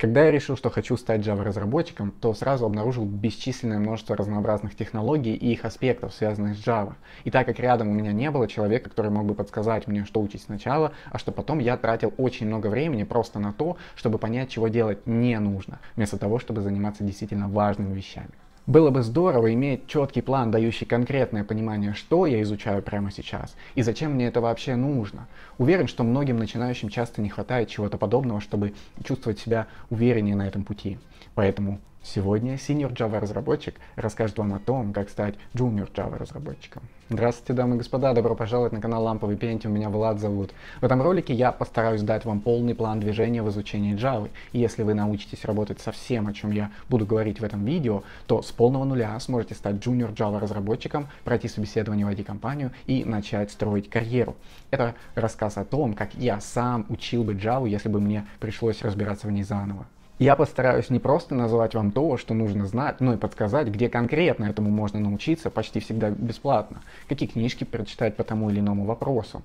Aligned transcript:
Когда 0.00 0.24
я 0.24 0.30
решил, 0.30 0.56
что 0.56 0.70
хочу 0.70 0.96
стать 0.96 1.20
Java-разработчиком, 1.20 2.10
то 2.22 2.32
сразу 2.32 2.64
обнаружил 2.64 3.04
бесчисленное 3.04 3.78
множество 3.78 4.16
разнообразных 4.16 4.74
технологий 4.74 5.34
и 5.34 5.52
их 5.52 5.66
аспектов, 5.66 6.14
связанных 6.14 6.56
с 6.56 6.66
Java. 6.66 6.94
И 7.24 7.30
так 7.30 7.46
как 7.46 7.58
рядом 7.58 7.88
у 7.88 7.92
меня 7.92 8.12
не 8.12 8.30
было 8.30 8.48
человека, 8.48 8.88
который 8.88 9.10
мог 9.10 9.26
бы 9.26 9.34
подсказать 9.34 9.86
мне, 9.86 10.06
что 10.06 10.22
учить 10.22 10.42
сначала, 10.42 10.92
а 11.10 11.18
что 11.18 11.32
потом 11.32 11.58
я 11.58 11.76
тратил 11.76 12.14
очень 12.16 12.46
много 12.46 12.68
времени 12.68 13.04
просто 13.04 13.40
на 13.40 13.52
то, 13.52 13.76
чтобы 13.94 14.16
понять, 14.16 14.48
чего 14.48 14.68
делать 14.68 15.06
не 15.06 15.38
нужно, 15.38 15.80
вместо 15.96 16.16
того, 16.16 16.38
чтобы 16.38 16.62
заниматься 16.62 17.04
действительно 17.04 17.50
важными 17.50 17.92
вещами. 17.92 18.30
Было 18.70 18.90
бы 18.90 19.02
здорово 19.02 19.52
иметь 19.52 19.88
четкий 19.88 20.20
план, 20.20 20.52
дающий 20.52 20.84
конкретное 20.84 21.42
понимание, 21.42 21.92
что 21.92 22.24
я 22.24 22.40
изучаю 22.42 22.82
прямо 22.82 23.10
сейчас 23.10 23.56
и 23.74 23.82
зачем 23.82 24.12
мне 24.12 24.28
это 24.28 24.40
вообще 24.40 24.76
нужно. 24.76 25.26
Уверен, 25.58 25.88
что 25.88 26.04
многим 26.04 26.36
начинающим 26.36 26.88
часто 26.88 27.20
не 27.20 27.30
хватает 27.30 27.68
чего-то 27.68 27.98
подобного, 27.98 28.40
чтобы 28.40 28.74
чувствовать 29.02 29.40
себя 29.40 29.66
увереннее 29.90 30.36
на 30.36 30.46
этом 30.46 30.62
пути. 30.62 30.98
Поэтому 31.34 31.80
Сегодня 32.02 32.54
Senior 32.54 32.94
Java 32.96 33.18
разработчик 33.18 33.74
расскажет 33.96 34.38
вам 34.38 34.54
о 34.54 34.58
том, 34.60 34.92
как 34.94 35.10
стать 35.10 35.34
Junior 35.52 35.92
Java 35.92 36.16
разработчиком. 36.16 36.84
Здравствуйте, 37.12 37.54
дамы 37.54 37.74
и 37.74 37.78
господа, 37.78 38.14
добро 38.14 38.36
пожаловать 38.36 38.70
на 38.70 38.80
канал 38.80 39.02
Ламповый 39.02 39.34
Пентиум, 39.34 39.74
меня 39.74 39.90
Влад 39.90 40.20
зовут. 40.20 40.52
В 40.80 40.84
этом 40.84 41.02
ролике 41.02 41.34
я 41.34 41.50
постараюсь 41.50 42.02
дать 42.02 42.24
вам 42.24 42.38
полный 42.40 42.72
план 42.72 43.00
движения 43.00 43.42
в 43.42 43.48
изучении 43.48 43.96
Java. 43.96 44.30
И 44.52 44.60
если 44.60 44.84
вы 44.84 44.94
научитесь 44.94 45.44
работать 45.44 45.80
со 45.80 45.90
всем, 45.90 46.28
о 46.28 46.32
чем 46.32 46.52
я 46.52 46.70
буду 46.88 47.04
говорить 47.04 47.40
в 47.40 47.42
этом 47.42 47.64
видео, 47.64 48.04
то 48.28 48.42
с 48.42 48.52
полного 48.52 48.84
нуля 48.84 49.18
сможете 49.18 49.56
стать 49.56 49.84
Junior 49.84 50.14
Java 50.14 50.38
разработчиком, 50.38 51.08
пройти 51.24 51.48
собеседование 51.48 52.06
в 52.06 52.10
IT-компанию 52.10 52.70
и 52.86 53.04
начать 53.04 53.50
строить 53.50 53.90
карьеру. 53.90 54.36
Это 54.70 54.94
рассказ 55.16 55.56
о 55.56 55.64
том, 55.64 55.94
как 55.94 56.14
я 56.14 56.40
сам 56.40 56.86
учил 56.90 57.24
бы 57.24 57.34
Java, 57.34 57.68
если 57.68 57.88
бы 57.88 58.00
мне 58.00 58.24
пришлось 58.38 58.82
разбираться 58.82 59.26
в 59.26 59.32
ней 59.32 59.42
заново. 59.42 59.84
Я 60.20 60.36
постараюсь 60.36 60.90
не 60.90 60.98
просто 60.98 61.34
назвать 61.34 61.74
вам 61.74 61.92
то, 61.92 62.18
что 62.18 62.34
нужно 62.34 62.66
знать, 62.66 63.00
но 63.00 63.14
и 63.14 63.16
подсказать, 63.16 63.68
где 63.68 63.88
конкретно 63.88 64.44
этому 64.44 64.68
можно 64.68 65.00
научиться 65.00 65.48
почти 65.48 65.80
всегда 65.80 66.10
бесплатно, 66.10 66.82
какие 67.08 67.26
книжки 67.26 67.64
прочитать 67.64 68.16
по 68.16 68.22
тому 68.22 68.50
или 68.50 68.60
иному 68.60 68.84
вопросу. 68.84 69.40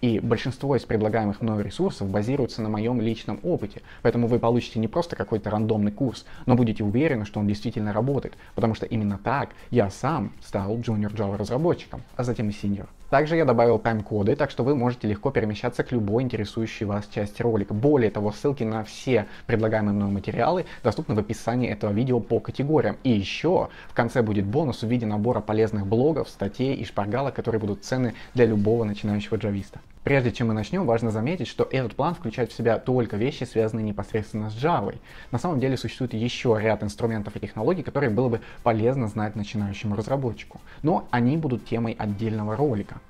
И 0.00 0.20
большинство 0.20 0.76
из 0.76 0.84
предлагаемых 0.84 1.40
мной 1.40 1.64
ресурсов 1.64 2.08
базируется 2.08 2.62
на 2.62 2.68
моем 2.68 3.00
личном 3.00 3.40
опыте, 3.42 3.82
поэтому 4.02 4.28
вы 4.28 4.38
получите 4.38 4.78
не 4.78 4.86
просто 4.86 5.16
какой-то 5.16 5.50
рандомный 5.50 5.90
курс, 5.90 6.24
но 6.46 6.54
будете 6.54 6.84
уверены, 6.84 7.24
что 7.24 7.40
он 7.40 7.48
действительно 7.48 7.92
работает, 7.92 8.36
потому 8.54 8.74
что 8.74 8.86
именно 8.86 9.18
так 9.18 9.50
я 9.70 9.90
сам 9.90 10.32
стал 10.40 10.76
Junior 10.78 11.12
Java 11.12 11.36
разработчиком, 11.36 12.02
а 12.14 12.22
затем 12.22 12.48
и 12.48 12.52
Senior. 12.52 12.86
Также 13.10 13.36
я 13.36 13.46
добавил 13.46 13.78
тайм-коды, 13.78 14.36
так 14.36 14.50
что 14.50 14.62
вы 14.62 14.76
можете 14.76 15.08
легко 15.08 15.30
перемещаться 15.30 15.82
к 15.82 15.92
любой 15.92 16.22
интересующей 16.22 16.84
вас 16.84 17.08
части 17.08 17.40
ролика. 17.40 17.72
Более 17.72 18.10
того, 18.10 18.32
ссылки 18.32 18.64
на 18.64 18.84
все 18.84 19.26
предлагаемые 19.46 19.94
мной 19.94 20.10
материалы 20.10 20.66
доступны 20.84 21.14
в 21.14 21.18
описании 21.18 21.70
этого 21.70 21.90
видео 21.90 22.20
по 22.20 22.38
категориям. 22.38 22.98
И 23.04 23.10
еще 23.10 23.70
в 23.88 23.94
конце 23.94 24.22
будет 24.22 24.44
бонус 24.44 24.82
в 24.82 24.86
виде 24.86 25.06
набора 25.06 25.40
полезных 25.40 25.86
блогов, 25.86 26.28
статей 26.28 26.74
и 26.74 26.84
шпаргалок, 26.84 27.34
которые 27.34 27.60
будут 27.60 27.82
ценны 27.82 28.14
для 28.34 28.44
любого 28.44 28.84
начинающего 28.84 29.36
джависта. 29.36 29.80
Прежде 30.08 30.32
чем 30.32 30.48
мы 30.48 30.54
начнем, 30.54 30.86
важно 30.86 31.10
заметить, 31.10 31.48
что 31.48 31.68
этот 31.70 31.94
план 31.94 32.14
включает 32.14 32.50
в 32.50 32.56
себя 32.56 32.78
только 32.78 33.18
вещи, 33.18 33.44
связанные 33.44 33.84
непосредственно 33.84 34.48
с 34.48 34.54
Java. 34.54 34.96
На 35.32 35.38
самом 35.38 35.60
деле 35.60 35.76
существует 35.76 36.14
еще 36.14 36.58
ряд 36.58 36.82
инструментов 36.82 37.36
и 37.36 37.40
технологий, 37.40 37.82
которые 37.82 38.08
было 38.08 38.30
бы 38.30 38.40
полезно 38.62 39.08
знать 39.08 39.36
начинающему 39.36 39.94
разработчику. 39.96 40.62
Но 40.82 41.06
они 41.10 41.36
будут 41.36 41.66
темой 41.66 41.92
отдельного 41.92 42.56
ролика. 42.56 43.02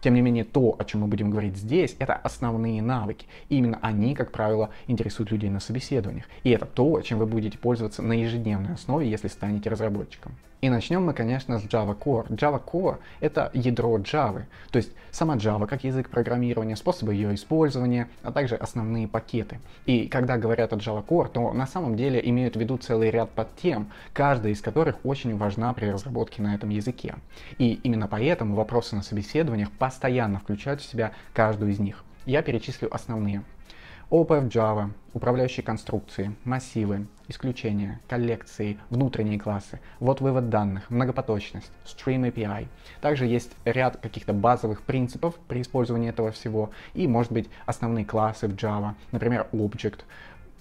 Тем 0.00 0.14
не 0.14 0.22
менее, 0.22 0.42
то, 0.42 0.74
о 0.76 0.84
чем 0.84 1.02
мы 1.02 1.06
будем 1.06 1.30
говорить 1.30 1.56
здесь, 1.56 1.94
это 2.00 2.14
основные 2.14 2.82
навыки. 2.82 3.26
И 3.48 3.58
именно 3.58 3.78
они, 3.80 4.16
как 4.16 4.32
правило, 4.32 4.70
интересуют 4.88 5.30
людей 5.30 5.50
на 5.50 5.60
собеседованиях. 5.60 6.24
И 6.42 6.50
это 6.50 6.66
то, 6.66 7.00
чем 7.02 7.20
вы 7.20 7.26
будете 7.26 7.58
пользоваться 7.58 8.02
на 8.02 8.12
ежедневной 8.12 8.74
основе, 8.74 9.08
если 9.08 9.28
станете 9.28 9.70
разработчиком. 9.70 10.32
И 10.60 10.68
начнем 10.68 11.06
мы, 11.06 11.14
конечно, 11.14 11.58
с 11.58 11.64
Java 11.64 11.98
Core. 11.98 12.28
Java 12.28 12.62
Core— 12.62 12.98
это 13.20 13.50
ядро 13.54 13.96
Java, 13.98 14.44
то 14.70 14.76
есть 14.76 14.92
сама 15.10 15.36
Java 15.36 15.66
как 15.66 15.84
язык 15.84 16.10
программирования, 16.10 16.76
способы 16.76 17.14
ее 17.14 17.34
использования, 17.34 18.08
а 18.22 18.30
также 18.30 18.56
основные 18.56 19.08
пакеты. 19.08 19.58
И 19.86 20.06
когда 20.06 20.36
говорят 20.36 20.74
о 20.74 20.76
Java 20.76 21.02
Core, 21.02 21.30
то 21.30 21.52
на 21.54 21.66
самом 21.66 21.96
деле 21.96 22.20
имеют 22.22 22.56
в 22.56 22.60
виду 22.60 22.76
целый 22.76 23.10
ряд 23.10 23.30
подтем, 23.30 23.90
каждая 24.12 24.52
из 24.52 24.60
которых 24.60 24.96
очень 25.02 25.34
важна 25.38 25.72
при 25.72 25.86
разработке 25.86 26.42
на 26.42 26.54
этом 26.54 26.68
языке. 26.68 27.14
И 27.56 27.80
именно 27.82 28.06
поэтому 28.06 28.54
вопросы 28.54 28.94
на 28.94 29.02
собеседованиях 29.02 29.70
постоянно 29.70 30.40
включают 30.40 30.82
в 30.82 30.90
себя 30.90 31.12
каждую 31.32 31.70
из 31.70 31.78
них. 31.78 32.04
Я 32.26 32.42
перечислю 32.42 32.94
основные. 32.94 33.44
OPF 34.10 34.50
Java, 34.50 34.90
управляющие 35.14 35.64
конструкции, 35.64 36.34
массивы, 36.44 37.06
исключения, 37.30 38.00
коллекции, 38.08 38.78
внутренние 38.90 39.38
классы, 39.38 39.80
вот 39.98 40.20
вывод 40.20 40.50
данных, 40.50 40.90
многопоточность, 40.90 41.70
Stream 41.84 42.30
API. 42.30 42.66
Также 43.00 43.26
есть 43.26 43.52
ряд 43.64 43.96
каких-то 43.96 44.32
базовых 44.32 44.82
принципов 44.82 45.36
при 45.48 45.62
использовании 45.62 46.10
этого 46.10 46.32
всего 46.32 46.70
и, 46.92 47.06
может 47.06 47.32
быть, 47.32 47.48
основные 47.66 48.04
классы 48.04 48.48
в 48.48 48.54
Java, 48.54 48.94
например, 49.12 49.46
Object, 49.52 50.00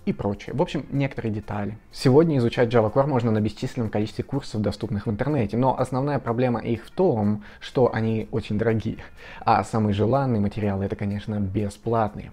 и 0.06 0.14
прочее. 0.14 0.56
В 0.56 0.62
общем, 0.62 0.86
некоторые 0.90 1.32
детали. 1.32 1.78
Сегодня 1.92 2.38
изучать 2.38 2.74
Java 2.74 2.92
Core 2.92 3.06
можно 3.06 3.32
на 3.32 3.42
бесчисленном 3.42 3.90
количестве 3.90 4.24
курсов, 4.24 4.62
доступных 4.62 5.06
в 5.06 5.12
интернете, 5.12 5.58
но 5.58 5.80
основная 5.80 6.20
проблема 6.20 6.60
их 6.62 6.86
в 6.86 6.92
том, 6.92 7.44
что 7.60 7.94
они 7.94 8.28
очень 8.32 8.58
дорогие, 8.58 8.98
а 9.42 9.64
самые 9.64 9.94
желанные 9.94 10.42
материалы 10.42 10.86
это, 10.86 10.96
конечно, 10.96 11.40
бесплатные. 11.40 12.32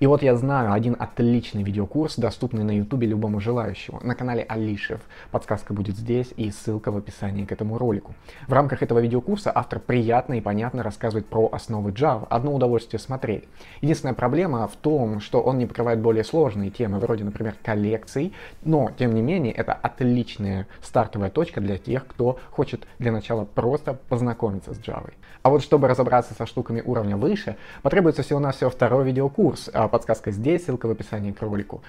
И 0.00 0.06
вот 0.06 0.22
я 0.22 0.36
знаю 0.36 0.72
один 0.72 0.96
отличный 0.98 1.62
видеокурс, 1.62 2.16
доступный 2.16 2.64
на 2.64 2.76
ютубе 2.76 3.06
любому 3.06 3.40
желающему, 3.40 4.00
на 4.02 4.14
канале 4.14 4.44
Алишев. 4.48 5.00
Подсказка 5.30 5.72
будет 5.72 5.96
здесь 5.96 6.32
и 6.36 6.50
ссылка 6.50 6.92
в 6.92 6.96
описании 6.96 7.44
к 7.44 7.52
этому 7.52 7.78
ролику. 7.78 8.14
В 8.46 8.52
рамках 8.52 8.82
этого 8.82 9.00
видеокурса 9.00 9.50
автор 9.54 9.80
приятно 9.80 10.34
и 10.34 10.40
понятно 10.40 10.82
рассказывает 10.82 11.26
про 11.26 11.48
основы 11.52 11.90
Java. 11.90 12.26
Одно 12.30 12.54
удовольствие 12.54 13.00
смотреть. 13.00 13.44
Единственная 13.80 14.14
проблема 14.14 14.66
в 14.68 14.76
том, 14.76 15.20
что 15.20 15.40
он 15.40 15.58
не 15.58 15.66
покрывает 15.66 16.00
более 16.00 16.24
сложные 16.24 16.70
темы, 16.70 16.98
вроде, 16.98 17.24
например, 17.24 17.54
коллекций, 17.62 18.32
но, 18.62 18.90
тем 18.96 19.14
не 19.14 19.22
менее, 19.22 19.52
это 19.52 19.72
отличная 19.72 20.66
стартовая 20.82 21.30
точка 21.30 21.60
для 21.60 21.78
тех, 21.78 22.06
кто 22.06 22.38
хочет 22.50 22.86
для 22.98 23.12
начала 23.12 23.44
просто 23.44 23.94
познакомиться 24.08 24.74
с 24.74 24.78
Java. 24.78 25.12
А 25.42 25.50
вот 25.50 25.62
чтобы 25.62 25.88
разобраться 25.88 26.34
со 26.34 26.46
штуками 26.46 26.82
уровня 26.84 27.16
выше, 27.16 27.56
потребуется 27.82 28.22
всего-навсего 28.22 28.70
второй 28.70 29.04
видеокурс, 29.04 29.67
подсказка 29.72 30.30
здесь, 30.30 30.64
ссылка 30.64 30.86
в 30.86 30.90
описании 30.90 31.32
к 31.32 31.42
ролику. 31.42 31.82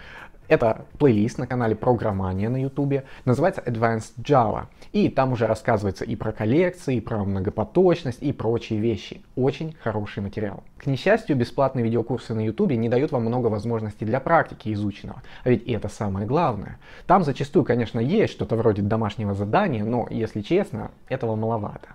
Это 0.49 0.85
плейлист 0.97 1.37
на 1.37 1.45
канале 1.45 1.75
Программания 1.75 2.49
на 2.49 2.59
ютубе, 2.59 3.03
называется 3.23 3.61
Advanced 3.61 4.13
Java. 4.17 4.65
И 4.91 5.07
там 5.07 5.33
уже 5.33 5.45
рассказывается 5.45 6.05
и 6.05 6.15
про 6.15 6.31
коллекции, 6.31 6.95
и 6.95 7.01
про 7.01 7.23
многопоточность, 7.23 8.23
и 8.23 8.33
прочие 8.33 8.79
вещи. 8.79 9.21
Очень 9.35 9.75
хороший 9.79 10.23
материал. 10.23 10.63
К 10.79 10.87
несчастью, 10.87 11.35
бесплатные 11.35 11.85
видеокурсы 11.85 12.33
на 12.33 12.43
ютубе 12.43 12.77
не 12.77 12.89
дают 12.89 13.11
вам 13.11 13.25
много 13.25 13.45
возможностей 13.45 14.05
для 14.05 14.19
практики 14.19 14.73
изученного. 14.73 15.21
А 15.43 15.49
ведь 15.51 15.67
это 15.67 15.87
самое 15.87 16.25
главное. 16.25 16.79
Там 17.05 17.23
зачастую, 17.23 17.63
конечно, 17.63 17.99
есть 17.99 18.33
что-то 18.33 18.55
вроде 18.55 18.81
домашнего 18.81 19.35
задания, 19.35 19.83
но, 19.83 20.07
если 20.09 20.41
честно, 20.41 20.89
этого 21.09 21.35
маловато. 21.35 21.89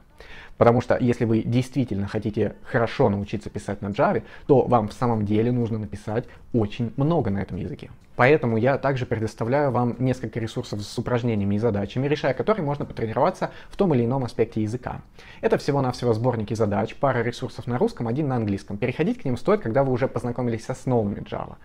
Потому 0.56 0.80
что 0.80 0.96
если 0.98 1.24
вы 1.24 1.42
действительно 1.42 2.06
хотите 2.06 2.54
хорошо 2.64 3.08
научиться 3.08 3.50
писать 3.50 3.82
на 3.82 3.88
Java, 3.88 4.22
то 4.46 4.62
вам 4.62 4.88
в 4.88 4.92
самом 4.92 5.24
деле 5.24 5.52
нужно 5.52 5.78
написать 5.78 6.24
очень 6.52 6.92
много 6.96 7.30
на 7.30 7.38
этом 7.38 7.56
языке. 7.56 7.90
Поэтому 8.16 8.56
я 8.56 8.78
также 8.78 9.06
предоставляю 9.06 9.72
вам 9.72 9.96
несколько 9.98 10.38
ресурсов 10.38 10.82
с 10.82 10.98
упражнениями 10.98 11.56
и 11.56 11.58
задачами, 11.58 12.06
решая 12.06 12.32
которые 12.32 12.64
можно 12.64 12.84
потренироваться 12.84 13.50
в 13.68 13.76
том 13.76 13.92
или 13.94 14.04
ином 14.04 14.24
аспекте 14.24 14.62
языка. 14.62 15.02
Это 15.40 15.58
всего-навсего 15.58 16.12
сборники 16.12 16.54
задач, 16.54 16.94
пара 16.94 17.22
ресурсов 17.22 17.66
на 17.66 17.76
русском, 17.76 18.06
один 18.06 18.28
на 18.28 18.36
английском. 18.36 18.76
Переходить 18.76 19.20
к 19.20 19.24
ним 19.24 19.36
стоит, 19.36 19.62
когда 19.62 19.82
вы 19.82 19.92
уже 19.92 20.06
познакомились 20.06 20.64
с 20.64 20.70
основами 20.70 21.22
Java. 21.22 21.56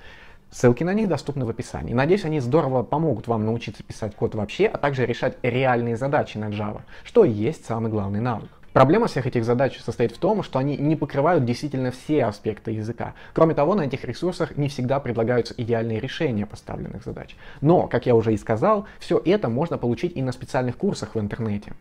Ссылки 0.49 0.83
на 0.83 0.95
них 0.95 1.07
доступны 1.07 1.45
в 1.45 1.49
описании. 1.49 1.93
Надеюсь, 1.93 2.25
они 2.25 2.39
здорово 2.39 2.81
помогут 2.81 3.27
вам 3.27 3.45
научиться 3.45 3.83
писать 3.83 4.15
код 4.15 4.33
вообще, 4.33 4.65
а 4.65 4.79
также 4.79 5.05
решать 5.05 5.37
реальные 5.43 5.95
задачи 5.95 6.39
на 6.39 6.45
Java, 6.45 6.81
что 7.03 7.23
и 7.23 7.29
есть 7.29 7.65
самый 7.65 7.91
главный 7.91 8.19
навык. 8.19 8.49
Проблема 8.73 9.07
всех 9.07 9.25
этих 9.25 9.45
задач 9.45 9.79
состоит 9.79 10.11
в 10.11 10.19
том, 10.19 10.43
что 10.43 10.59
они 10.59 10.77
не 10.77 10.95
покрывают 10.95 11.43
действительно 11.43 11.91
все 11.91 12.25
аспекты 12.25 12.71
языка. 12.71 13.15
Кроме 13.33 13.55
того, 13.55 13.73
на 13.73 13.81
этих 13.81 14.03
ресурсах 14.05 14.57
не 14.57 14.69
всегда 14.69 14.99
предлагаются 14.99 15.55
идеальные 15.57 15.99
решения 15.99 16.45
поставленных 16.45 17.03
задач. 17.03 17.35
Но, 17.61 17.87
как 17.87 18.05
я 18.05 18.15
уже 18.15 18.33
и 18.33 18.37
сказал, 18.37 18.85
все 18.99 19.19
это 19.25 19.49
можно 19.49 19.77
получить 19.77 20.15
и 20.15 20.21
на 20.21 20.31
специальных 20.31 20.77
курсах 20.77 21.15
в 21.15 21.19
интернете 21.19 21.73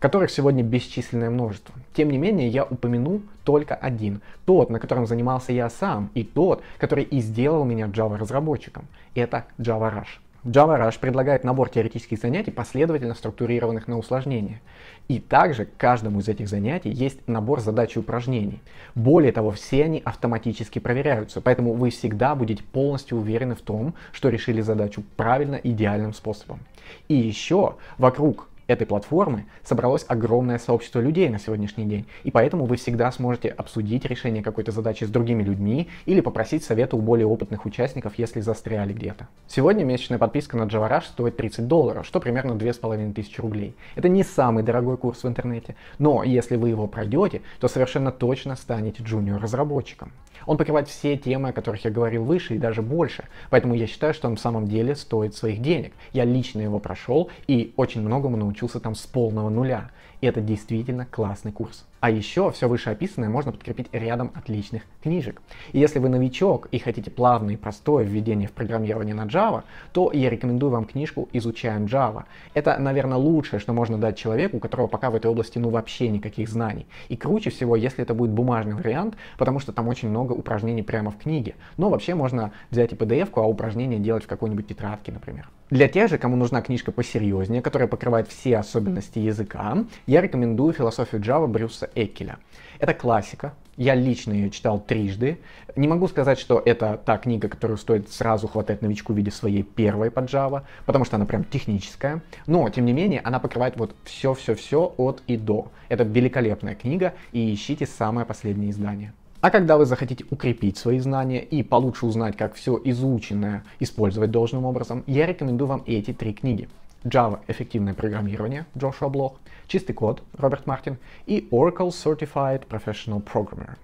которых 0.00 0.30
сегодня 0.30 0.62
бесчисленное 0.62 1.30
множество. 1.30 1.74
Тем 1.94 2.10
не 2.10 2.18
менее, 2.18 2.48
я 2.48 2.64
упомяну 2.64 3.22
только 3.42 3.74
один. 3.74 4.20
Тот, 4.44 4.68
на 4.68 4.78
котором 4.78 5.06
занимался 5.06 5.52
я 5.52 5.70
сам, 5.70 6.10
и 6.12 6.24
тот, 6.24 6.62
который 6.78 7.04
и 7.04 7.20
сделал 7.20 7.64
меня 7.64 7.86
Java-разработчиком. 7.86 8.84
Это 9.14 9.46
Java 9.58 9.90
Rush. 9.90 10.23
Java 10.44 10.78
Rush 10.78 11.00
предлагает 11.00 11.42
набор 11.42 11.70
теоретических 11.70 12.18
занятий, 12.18 12.50
последовательно 12.50 13.14
структурированных 13.14 13.88
на 13.88 13.98
усложнение. 13.98 14.60
И 15.08 15.18
также 15.18 15.64
к 15.64 15.76
каждому 15.78 16.20
из 16.20 16.28
этих 16.28 16.48
занятий 16.48 16.90
есть 16.90 17.26
набор 17.26 17.60
задач 17.60 17.96
и 17.96 17.98
упражнений. 17.98 18.60
Более 18.94 19.32
того, 19.32 19.52
все 19.52 19.84
они 19.84 20.02
автоматически 20.04 20.78
проверяются, 20.78 21.40
поэтому 21.40 21.72
вы 21.72 21.88
всегда 21.88 22.34
будете 22.34 22.62
полностью 22.62 23.18
уверены 23.18 23.54
в 23.54 23.62
том, 23.62 23.94
что 24.12 24.28
решили 24.28 24.60
задачу 24.60 25.02
правильно, 25.16 25.56
идеальным 25.56 26.12
способом. 26.12 26.60
И 27.08 27.14
еще 27.14 27.76
вокруг 27.96 28.48
этой 28.66 28.86
платформы 28.86 29.46
собралось 29.62 30.04
огромное 30.08 30.58
сообщество 30.58 31.00
людей 31.00 31.28
на 31.28 31.38
сегодняшний 31.38 31.84
день, 31.84 32.06
и 32.22 32.30
поэтому 32.30 32.66
вы 32.66 32.76
всегда 32.76 33.10
сможете 33.12 33.48
обсудить 33.48 34.04
решение 34.04 34.42
какой-то 34.42 34.72
задачи 34.72 35.04
с 35.04 35.08
другими 35.08 35.42
людьми 35.42 35.88
или 36.06 36.20
попросить 36.20 36.64
совета 36.64 36.96
у 36.96 37.00
более 37.00 37.26
опытных 37.26 37.66
участников, 37.66 38.14
если 38.18 38.40
застряли 38.40 38.92
где-то. 38.92 39.28
Сегодня 39.46 39.84
месячная 39.84 40.18
подписка 40.18 40.56
на 40.56 40.64
JavaRush 40.64 41.04
стоит 41.04 41.36
30 41.36 41.66
долларов, 41.66 42.06
что 42.06 42.20
примерно 42.20 42.54
2500 42.54 43.38
рублей. 43.40 43.74
Это 43.94 44.08
не 44.08 44.22
самый 44.22 44.62
дорогой 44.62 44.96
курс 44.96 45.22
в 45.24 45.28
интернете, 45.28 45.76
но 45.98 46.22
если 46.22 46.56
вы 46.56 46.70
его 46.70 46.86
пройдете, 46.86 47.42
то 47.60 47.68
совершенно 47.68 48.10
точно 48.10 48.56
станете 48.56 49.02
джуниор-разработчиком. 49.02 50.12
Он 50.46 50.58
покрывает 50.58 50.88
все 50.88 51.16
темы, 51.16 51.50
о 51.50 51.52
которых 51.52 51.84
я 51.84 51.90
говорил 51.90 52.24
выше 52.24 52.56
и 52.56 52.58
даже 52.58 52.82
больше, 52.82 53.24
поэтому 53.50 53.74
я 53.74 53.86
считаю, 53.86 54.12
что 54.12 54.28
он 54.28 54.36
в 54.36 54.40
самом 54.40 54.66
деле 54.68 54.94
стоит 54.94 55.34
своих 55.34 55.62
денег. 55.62 55.92
Я 56.12 56.24
лично 56.24 56.60
его 56.60 56.78
прошел 56.78 57.30
и 57.46 57.72
очень 57.76 58.02
многому 58.02 58.36
научился 58.36 58.53
там 58.80 58.94
с 58.94 59.06
полного 59.06 59.48
нуля. 59.48 59.90
И 60.20 60.26
это 60.26 60.40
действительно 60.40 61.04
классный 61.04 61.52
курс. 61.52 61.84
А 62.04 62.10
еще 62.10 62.50
все 62.50 62.68
вышеописанное 62.68 63.30
можно 63.30 63.50
подкрепить 63.50 63.88
рядом 63.90 64.30
отличных 64.34 64.82
книжек. 65.02 65.40
И 65.72 65.78
если 65.78 65.98
вы 66.00 66.10
новичок 66.10 66.68
и 66.70 66.78
хотите 66.78 67.10
плавное 67.10 67.54
и 67.54 67.56
простое 67.56 68.04
введение 68.04 68.46
в 68.46 68.52
программирование 68.52 69.14
на 69.14 69.24
Java, 69.24 69.62
то 69.94 70.12
я 70.12 70.28
рекомендую 70.28 70.70
вам 70.70 70.84
книжку 70.84 71.30
«Изучаем 71.32 71.86
Java». 71.86 72.24
Это, 72.52 72.76
наверное, 72.76 73.16
лучшее, 73.16 73.58
что 73.58 73.72
можно 73.72 73.96
дать 73.96 74.18
человеку, 74.18 74.58
у 74.58 74.60
которого 74.60 74.86
пока 74.86 75.08
в 75.08 75.14
этой 75.14 75.30
области 75.30 75.58
ну 75.58 75.70
вообще 75.70 76.10
никаких 76.10 76.50
знаний. 76.50 76.86
И 77.08 77.16
круче 77.16 77.48
всего, 77.48 77.74
если 77.74 78.02
это 78.02 78.12
будет 78.12 78.32
бумажный 78.32 78.74
вариант, 78.74 79.16
потому 79.38 79.58
что 79.58 79.72
там 79.72 79.88
очень 79.88 80.10
много 80.10 80.34
упражнений 80.34 80.82
прямо 80.82 81.10
в 81.10 81.16
книге. 81.16 81.54
Но 81.78 81.88
вообще 81.88 82.14
можно 82.14 82.52
взять 82.70 82.92
и 82.92 82.96
PDF-ку, 82.96 83.40
а 83.40 83.46
упражнения 83.46 83.98
делать 83.98 84.24
в 84.24 84.26
какой-нибудь 84.26 84.66
тетрадке, 84.66 85.10
например. 85.10 85.48
Для 85.70 85.88
тех 85.88 86.10
же, 86.10 86.18
кому 86.18 86.36
нужна 86.36 86.60
книжка 86.60 86.92
посерьезнее, 86.92 87.62
которая 87.62 87.88
покрывает 87.88 88.28
все 88.28 88.58
особенности 88.58 89.18
языка, 89.18 89.78
я 90.06 90.20
рекомендую 90.20 90.74
философию 90.74 91.22
Java 91.22 91.46
Брюса 91.46 91.88
Экеля. 91.94 92.38
Это 92.78 92.94
классика, 92.94 93.54
я 93.76 93.94
лично 93.94 94.32
ее 94.32 94.50
читал 94.50 94.78
трижды. 94.78 95.38
Не 95.74 95.88
могу 95.88 96.06
сказать, 96.06 96.38
что 96.38 96.62
это 96.64 97.00
та 97.04 97.18
книга, 97.18 97.48
которую 97.48 97.76
стоит 97.76 98.10
сразу 98.10 98.46
хватать 98.46 98.82
новичку 98.82 99.12
в 99.12 99.16
виде 99.16 99.30
своей 99.30 99.62
первой 99.62 100.10
под 100.10 100.32
Java, 100.32 100.62
потому 100.86 101.04
что 101.04 101.16
она 101.16 101.26
прям 101.26 101.44
техническая. 101.44 102.22
Но, 102.46 102.68
тем 102.68 102.84
не 102.84 102.92
менее, 102.92 103.20
она 103.20 103.40
покрывает 103.40 103.76
вот 103.76 103.94
все-все-все 104.04 104.94
от 104.96 105.22
и 105.26 105.36
до. 105.36 105.68
Это 105.88 106.04
великолепная 106.04 106.74
книга, 106.74 107.14
и 107.32 107.52
ищите 107.52 107.86
самое 107.86 108.26
последнее 108.26 108.70
издание. 108.70 109.12
А 109.40 109.50
когда 109.50 109.76
вы 109.76 109.84
захотите 109.84 110.24
укрепить 110.30 110.78
свои 110.78 110.98
знания 111.00 111.42
и 111.42 111.62
получше 111.62 112.06
узнать, 112.06 112.36
как 112.36 112.54
все 112.54 112.80
изученное 112.82 113.62
использовать 113.78 114.30
должным 114.30 114.64
образом, 114.64 115.04
я 115.06 115.26
рекомендую 115.26 115.68
вам 115.68 115.82
эти 115.86 116.12
три 116.12 116.32
книги. 116.32 116.68
Java– 117.04 117.40
эффективное 117.48 117.92
программирование 117.92 118.64
Джошуа 118.78 119.10
Блох, 119.10 119.34
Чистый 119.66 119.92
код 119.92 120.22
Роберт 120.38 120.66
Мартин 120.66 120.96
и 121.26 121.46
Oracle 121.50 121.90
Certified 121.90 122.66
Professional 122.66 123.22
Programmer. 123.22 123.76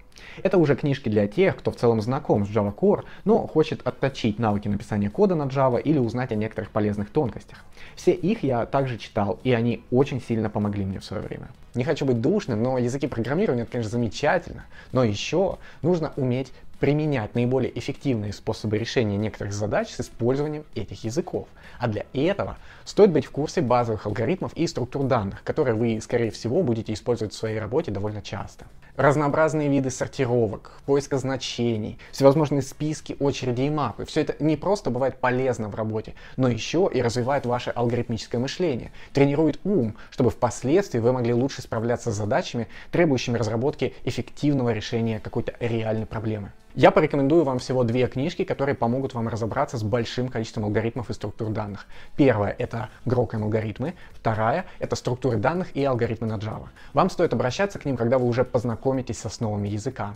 Это 0.42 0.56
уже 0.56 0.74
книжки 0.74 1.08
для 1.08 1.26
тех, 1.26 1.56
кто 1.56 1.70
в 1.70 1.76
целом 1.76 2.00
знаком 2.00 2.46
с 2.46 2.48
Java 2.48 2.74
Core, 2.74 3.04
но 3.24 3.46
хочет 3.46 3.86
отточить 3.86 4.38
навыки 4.38 4.68
написания 4.68 5.10
кода 5.10 5.34
на 5.34 5.44
Java 5.44 5.80
или 5.80 5.98
узнать 5.98 6.32
о 6.32 6.34
некоторых 6.34 6.70
полезных 6.70 7.10
тонкостях. 7.10 7.58
Все 7.94 8.12
их 8.12 8.42
я 8.42 8.64
также 8.64 8.96
читал, 8.96 9.38
и 9.44 9.52
они 9.52 9.82
очень 9.90 10.22
сильно 10.22 10.48
помогли 10.48 10.84
мне 10.84 10.98
в 10.98 11.04
свое 11.04 11.22
время. 11.22 11.48
Не 11.74 11.84
хочу 11.84 12.06
быть 12.06 12.20
душным, 12.20 12.62
но 12.62 12.78
языки 12.78 13.06
программирования 13.06 13.62
это, 13.62 13.72
конечно, 13.72 13.90
замечательно, 13.90 14.64
но 14.92 15.04
еще 15.04 15.58
нужно 15.82 16.12
уметь 16.16 16.52
применять 16.80 17.34
наиболее 17.34 17.78
эффективные 17.78 18.32
способы 18.32 18.78
решения 18.78 19.18
некоторых 19.18 19.52
задач 19.52 19.90
с 19.90 20.00
использованием 20.00 20.64
этих 20.74 21.04
языков. 21.04 21.46
А 21.78 21.86
для 21.86 22.06
этого 22.12 22.56
стоит 22.84 23.12
быть 23.12 23.26
в 23.26 23.30
курсе 23.30 23.60
базовых 23.60 24.06
алгоритмов 24.06 24.52
и 24.54 24.66
структур 24.66 25.04
данных, 25.04 25.44
которые 25.44 25.74
вы, 25.74 26.00
скорее 26.00 26.30
всего, 26.30 26.62
будете 26.62 26.94
использовать 26.94 27.34
в 27.34 27.36
своей 27.36 27.58
работе 27.58 27.90
довольно 27.90 28.22
часто. 28.22 28.64
Разнообразные 28.96 29.68
виды 29.68 29.90
сортировок, 29.90 30.72
поиска 30.84 31.18
значений, 31.18 31.98
всевозможные 32.10 32.62
списки, 32.62 33.16
очереди 33.20 33.62
и 33.62 33.70
мапы. 33.70 34.04
Все 34.04 34.20
это 34.20 34.36
не 34.42 34.56
просто 34.56 34.90
бывает 34.90 35.18
полезно 35.18 35.68
в 35.68 35.74
работе, 35.74 36.14
но 36.36 36.48
еще 36.48 36.90
и 36.92 37.00
развивает 37.00 37.46
ваше 37.46 37.70
алгоритмическое 37.70 38.40
мышление, 38.40 38.92
тренирует 39.12 39.60
ум, 39.64 39.96
чтобы 40.10 40.30
впоследствии 40.30 40.98
вы 40.98 41.12
могли 41.12 41.32
лучше 41.32 41.62
справляться 41.62 42.10
с 42.10 42.16
задачами, 42.16 42.68
требующими 42.90 43.36
разработки 43.36 43.94
эффективного 44.04 44.72
решения 44.72 45.20
какой-то 45.20 45.54
реальной 45.60 46.06
проблемы. 46.06 46.52
Я 46.76 46.92
порекомендую 46.92 47.42
вам 47.42 47.58
всего 47.58 47.82
две 47.82 48.06
книжки, 48.06 48.44
которые 48.44 48.76
помогут 48.76 49.12
вам 49.12 49.26
разобраться 49.26 49.76
с 49.76 49.82
большим 49.82 50.28
количеством 50.28 50.66
алгоритмов 50.66 51.10
и 51.10 51.12
структур 51.12 51.48
данных. 51.48 51.86
Первая— 52.16 52.54
это 52.58 52.90
Grokam 53.04 53.42
алгоритмы, 53.42 53.94
вторая— 54.12 54.66
это 54.78 54.94
структуры 54.94 55.36
данных 55.36 55.74
и 55.74 55.84
алгоритмы 55.84 56.28
на 56.28 56.34
Java. 56.34 56.68
Вам 56.92 57.10
стоит 57.10 57.32
обращаться 57.32 57.80
к 57.80 57.86
ним, 57.86 57.96
когда 57.96 58.18
вы 58.18 58.28
уже 58.28 58.44
познакомитесь 58.80 59.18
с 59.18 59.26
основами 59.26 59.68
языка. 59.68 60.14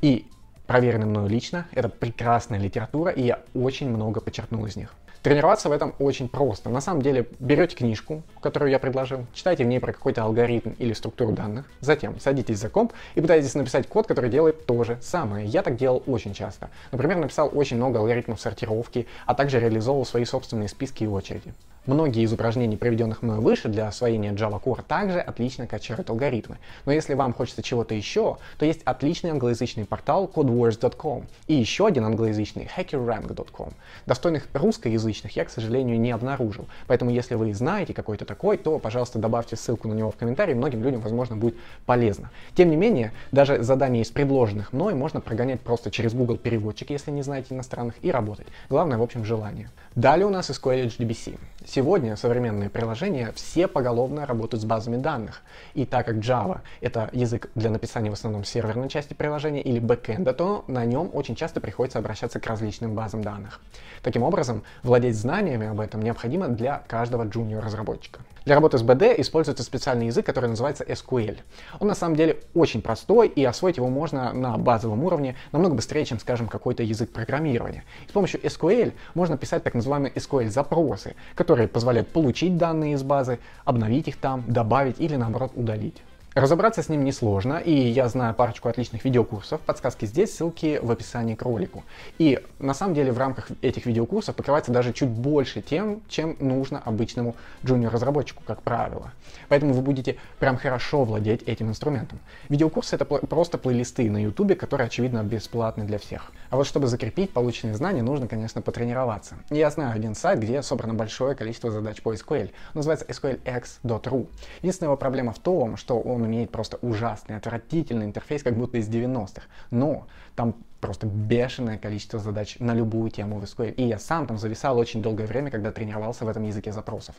И 0.00 0.26
проверенный 0.66 1.06
мною 1.06 1.28
лично, 1.28 1.66
это 1.72 1.88
прекрасная 1.88 2.58
литература, 2.58 3.10
и 3.10 3.22
я 3.22 3.40
очень 3.54 3.90
много 3.90 4.20
подчеркнул 4.20 4.64
из 4.66 4.76
них. 4.76 4.94
Тренироваться 5.22 5.68
в 5.68 5.72
этом 5.72 5.92
очень 5.98 6.30
просто. 6.30 6.70
На 6.70 6.80
самом 6.80 7.02
деле 7.02 7.26
берете 7.40 7.76
книжку, 7.76 8.22
которую 8.40 8.70
я 8.70 8.78
предложил, 8.78 9.26
читайте 9.34 9.64
в 9.64 9.66
ней 9.66 9.78
про 9.78 9.92
какой-то 9.92 10.22
алгоритм 10.22 10.70
или 10.78 10.94
структуру 10.94 11.32
данных, 11.32 11.66
затем 11.80 12.18
садитесь 12.18 12.58
за 12.58 12.70
комп 12.70 12.94
и 13.14 13.20
пытаетесь 13.20 13.54
написать 13.54 13.86
код, 13.86 14.06
который 14.06 14.30
делает 14.30 14.64
то 14.64 14.82
же 14.82 14.96
самое. 15.02 15.46
Я 15.46 15.62
так 15.62 15.76
делал 15.76 16.02
очень 16.06 16.32
часто. 16.32 16.70
Например, 16.90 17.18
написал 17.18 17.50
очень 17.52 17.76
много 17.76 17.98
алгоритмов 17.98 18.40
сортировки, 18.40 19.06
а 19.26 19.34
также 19.34 19.60
реализовывал 19.60 20.06
свои 20.06 20.24
собственные 20.24 20.68
списки 20.68 21.04
и 21.04 21.06
очереди. 21.06 21.52
Многие 21.86 22.24
из 22.24 22.32
упражнений, 22.32 22.76
приведенных 22.76 23.22
мной 23.22 23.40
выше 23.40 23.68
для 23.68 23.88
освоения 23.88 24.32
Java 24.32 24.62
Core, 24.62 24.82
также 24.86 25.18
отлично 25.18 25.66
качают 25.66 26.10
алгоритмы. 26.10 26.58
Но 26.84 26.92
если 26.92 27.14
вам 27.14 27.32
хочется 27.32 27.62
чего-то 27.62 27.94
еще, 27.94 28.36
то 28.58 28.66
есть 28.66 28.82
отличный 28.84 29.30
англоязычный 29.30 29.86
портал 29.86 30.30
codewars.com 30.32 31.24
и 31.46 31.54
еще 31.54 31.86
один 31.86 32.04
англоязычный 32.04 32.68
hackerrank.com. 32.76 33.70
Достойных 34.04 34.46
русскоязычных 34.52 35.34
я, 35.36 35.46
к 35.46 35.50
сожалению, 35.50 35.98
не 35.98 36.10
обнаружил. 36.10 36.66
Поэтому 36.86 37.12
если 37.12 37.34
вы 37.34 37.54
знаете 37.54 37.94
какой-то 37.94 38.26
такой, 38.26 38.58
то, 38.58 38.78
пожалуйста, 38.78 39.18
добавьте 39.18 39.56
ссылку 39.56 39.88
на 39.88 39.94
него 39.94 40.10
в 40.10 40.16
комментарии, 40.16 40.52
многим 40.52 40.82
людям, 40.82 41.00
возможно, 41.00 41.34
будет 41.34 41.56
полезно. 41.86 42.30
Тем 42.54 42.68
не 42.68 42.76
менее, 42.76 43.12
даже 43.32 43.62
задания 43.62 44.02
из 44.02 44.10
предложенных 44.10 44.74
мной 44.74 44.92
можно 44.92 45.22
прогонять 45.22 45.62
просто 45.62 45.90
через 45.90 46.12
Google 46.12 46.36
переводчик, 46.36 46.90
если 46.90 47.10
не 47.10 47.22
знаете 47.22 47.54
иностранных, 47.54 47.94
и 48.02 48.10
работать. 48.10 48.46
Главное, 48.68 48.98
в 48.98 49.02
общем, 49.02 49.24
желание. 49.24 49.70
Далее 49.94 50.26
у 50.26 50.30
нас 50.30 50.50
SQL 50.50 50.86
HDBC. 50.86 51.38
Сегодня 51.72 52.16
современные 52.16 52.68
приложения 52.68 53.30
все 53.36 53.68
поголовно 53.68 54.26
работают 54.26 54.60
с 54.60 54.64
базами 54.64 54.96
данных. 54.96 55.40
И 55.74 55.86
так 55.86 56.06
как 56.06 56.16
Java— 56.16 56.62
это 56.80 57.08
язык 57.12 57.48
для 57.54 57.70
написания 57.70 58.10
в 58.10 58.14
основном 58.14 58.42
серверной 58.42 58.88
части 58.88 59.14
приложения 59.14 59.62
или 59.62 59.78
бэкэнда, 59.78 60.32
то 60.32 60.64
на 60.66 60.84
нем 60.84 61.10
очень 61.12 61.36
часто 61.36 61.60
приходится 61.60 62.00
обращаться 62.00 62.40
к 62.40 62.46
различным 62.48 62.96
базам 62.96 63.22
данных. 63.22 63.60
Таким 64.02 64.24
образом, 64.24 64.64
владеть 64.82 65.16
знаниями 65.16 65.68
об 65.68 65.78
этом 65.78 66.02
необходимо 66.02 66.48
для 66.48 66.82
каждого 66.88 67.22
джуниор-разработчика. 67.22 68.18
Для 68.46 68.54
работы 68.54 68.78
с 68.78 68.82
BD 68.82 69.20
используется 69.20 69.62
специальный 69.62 70.06
язык, 70.06 70.24
который 70.24 70.48
называется 70.48 70.82
SQL. 70.84 71.38
Он 71.78 71.88
на 71.88 71.94
самом 71.94 72.16
деле 72.16 72.40
очень 72.54 72.80
простой, 72.80 73.28
и 73.28 73.44
освоить 73.44 73.76
его 73.76 73.88
можно 73.88 74.32
на 74.32 74.56
базовом 74.56 75.04
уровне 75.04 75.36
намного 75.52 75.74
быстрее, 75.74 76.06
чем, 76.06 76.18
скажем, 76.18 76.48
какой-то 76.48 76.82
язык 76.82 77.10
программирования. 77.10 77.84
И 78.06 78.08
с 78.08 78.12
помощью 78.12 78.40
SQL 78.40 78.92
можно 79.14 79.36
писать 79.36 79.62
так 79.62 79.74
называемые 79.74 80.12
SQL-запросы, 80.14 81.16
которые 81.34 81.68
позволяют 81.68 82.08
получить 82.08 82.56
данные 82.56 82.94
из 82.94 83.02
базы, 83.02 83.38
обновить 83.64 84.08
их 84.08 84.16
там, 84.16 84.44
добавить 84.46 85.00
или, 85.00 85.16
наоборот, 85.16 85.52
удалить. 85.54 86.02
Разобраться 86.36 86.80
с 86.80 86.88
ним 86.88 87.04
несложно, 87.04 87.58
и 87.58 87.72
я 87.72 88.08
знаю 88.08 88.34
парочку 88.34 88.68
отличных 88.68 89.04
видеокурсов. 89.04 89.60
Подсказки 89.62 90.04
здесь, 90.04 90.32
ссылки 90.32 90.78
в 90.80 90.88
описании 90.88 91.34
к 91.34 91.42
ролику. 91.42 91.82
И 92.18 92.40
на 92.60 92.72
самом 92.72 92.94
деле 92.94 93.10
в 93.10 93.18
рамках 93.18 93.48
этих 93.62 93.84
видеокурсов 93.84 94.36
покрывается 94.36 94.70
даже 94.70 94.92
чуть 94.92 95.08
больше 95.08 95.60
тем, 95.60 96.02
чем 96.08 96.36
нужно 96.38 96.80
обычному 96.84 97.34
джуниор-разработчику, 97.64 98.44
как 98.46 98.62
правило. 98.62 99.10
Поэтому 99.48 99.74
вы 99.74 99.82
будете 99.82 100.18
прям 100.38 100.56
хорошо 100.56 101.02
владеть 101.02 101.42
этим 101.48 101.68
инструментом. 101.68 102.20
Видеокурсы 102.48 102.94
это 102.94 103.04
просто 103.04 103.58
плейлисты 103.58 104.08
на 104.08 104.22
YouTube, 104.22 104.56
которые, 104.56 104.86
очевидно, 104.86 105.24
бесплатны 105.24 105.82
для 105.82 105.98
всех. 105.98 106.30
А 106.50 106.56
вот 106.56 106.68
чтобы 106.68 106.86
закрепить 106.86 107.32
полученные 107.32 107.74
знания, 107.74 108.02
нужно, 108.02 108.28
конечно, 108.28 108.62
потренироваться. 108.62 109.34
Я 109.50 109.68
знаю 109.70 109.96
один 109.96 110.14
сайт, 110.14 110.38
где 110.38 110.62
собрано 110.62 110.94
большое 110.94 111.34
количество 111.34 111.72
задач 111.72 112.00
по 112.00 112.14
SQL. 112.14 112.52
Называется 112.74 113.06
sqlx.ru. 113.06 114.28
Единственная 114.62 114.88
его 114.90 114.96
проблема 114.96 115.32
в 115.32 115.40
том, 115.40 115.76
что 115.76 115.98
он 115.98 116.20
имеет 116.30 116.50
просто 116.50 116.78
ужасный, 116.80 117.36
отвратительный 117.36 118.06
интерфейс, 118.06 118.42
как 118.42 118.56
будто 118.56 118.78
из 118.78 118.88
90-х. 118.88 119.42
Но 119.70 120.06
там 120.36 120.54
просто 120.80 121.06
бешеное 121.06 121.78
количество 121.78 122.18
задач 122.18 122.56
на 122.58 122.74
любую 122.74 123.10
тему 123.10 123.38
в 123.38 123.44
SQL. 123.44 123.72
И 123.72 123.84
я 123.84 123.98
сам 123.98 124.26
там 124.26 124.38
зависал 124.38 124.78
очень 124.78 125.02
долгое 125.02 125.26
время, 125.26 125.50
когда 125.50 125.72
тренировался 125.72 126.24
в 126.24 126.28
этом 126.28 126.44
языке 126.44 126.72
запросов. 126.72 127.14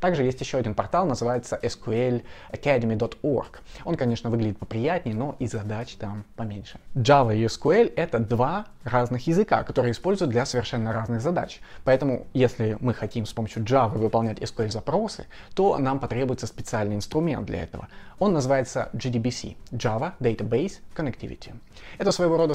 Также 0.00 0.22
есть 0.22 0.40
еще 0.40 0.58
один 0.58 0.74
портал, 0.74 1.06
называется 1.06 1.58
sqlacademy.org. 1.62 3.60
Он, 3.84 3.94
конечно, 3.96 4.30
выглядит 4.30 4.58
поприятнее, 4.58 5.14
но 5.14 5.36
и 5.38 5.46
задач 5.46 5.94
там 5.94 6.24
поменьше. 6.36 6.78
Java 6.94 7.36
и 7.36 7.44
SQL— 7.44 7.92
это 7.96 8.18
два 8.18 8.66
разных 8.84 9.26
языка, 9.26 9.62
которые 9.64 9.92
используют 9.92 10.30
для 10.30 10.46
совершенно 10.46 10.92
разных 10.92 11.20
задач. 11.20 11.60
Поэтому, 11.84 12.26
если 12.34 12.76
мы 12.80 12.94
хотим 12.94 13.26
с 13.26 13.32
помощью 13.32 13.64
Java 13.64 13.98
выполнять 13.98 14.38
SQL-запросы, 14.38 15.26
то 15.54 15.78
нам 15.78 15.98
потребуется 15.98 16.46
специальный 16.46 16.96
инструмент 16.96 17.46
для 17.46 17.62
этого. 17.62 17.88
Он 18.18 18.32
называется 18.32 18.88
JDBC— 18.94 19.56
Java 19.72 20.12
Database 20.20 20.80
Connectivity. 20.96 21.54
Это 21.98 22.12
своего 22.12 22.36
рода 22.36 22.54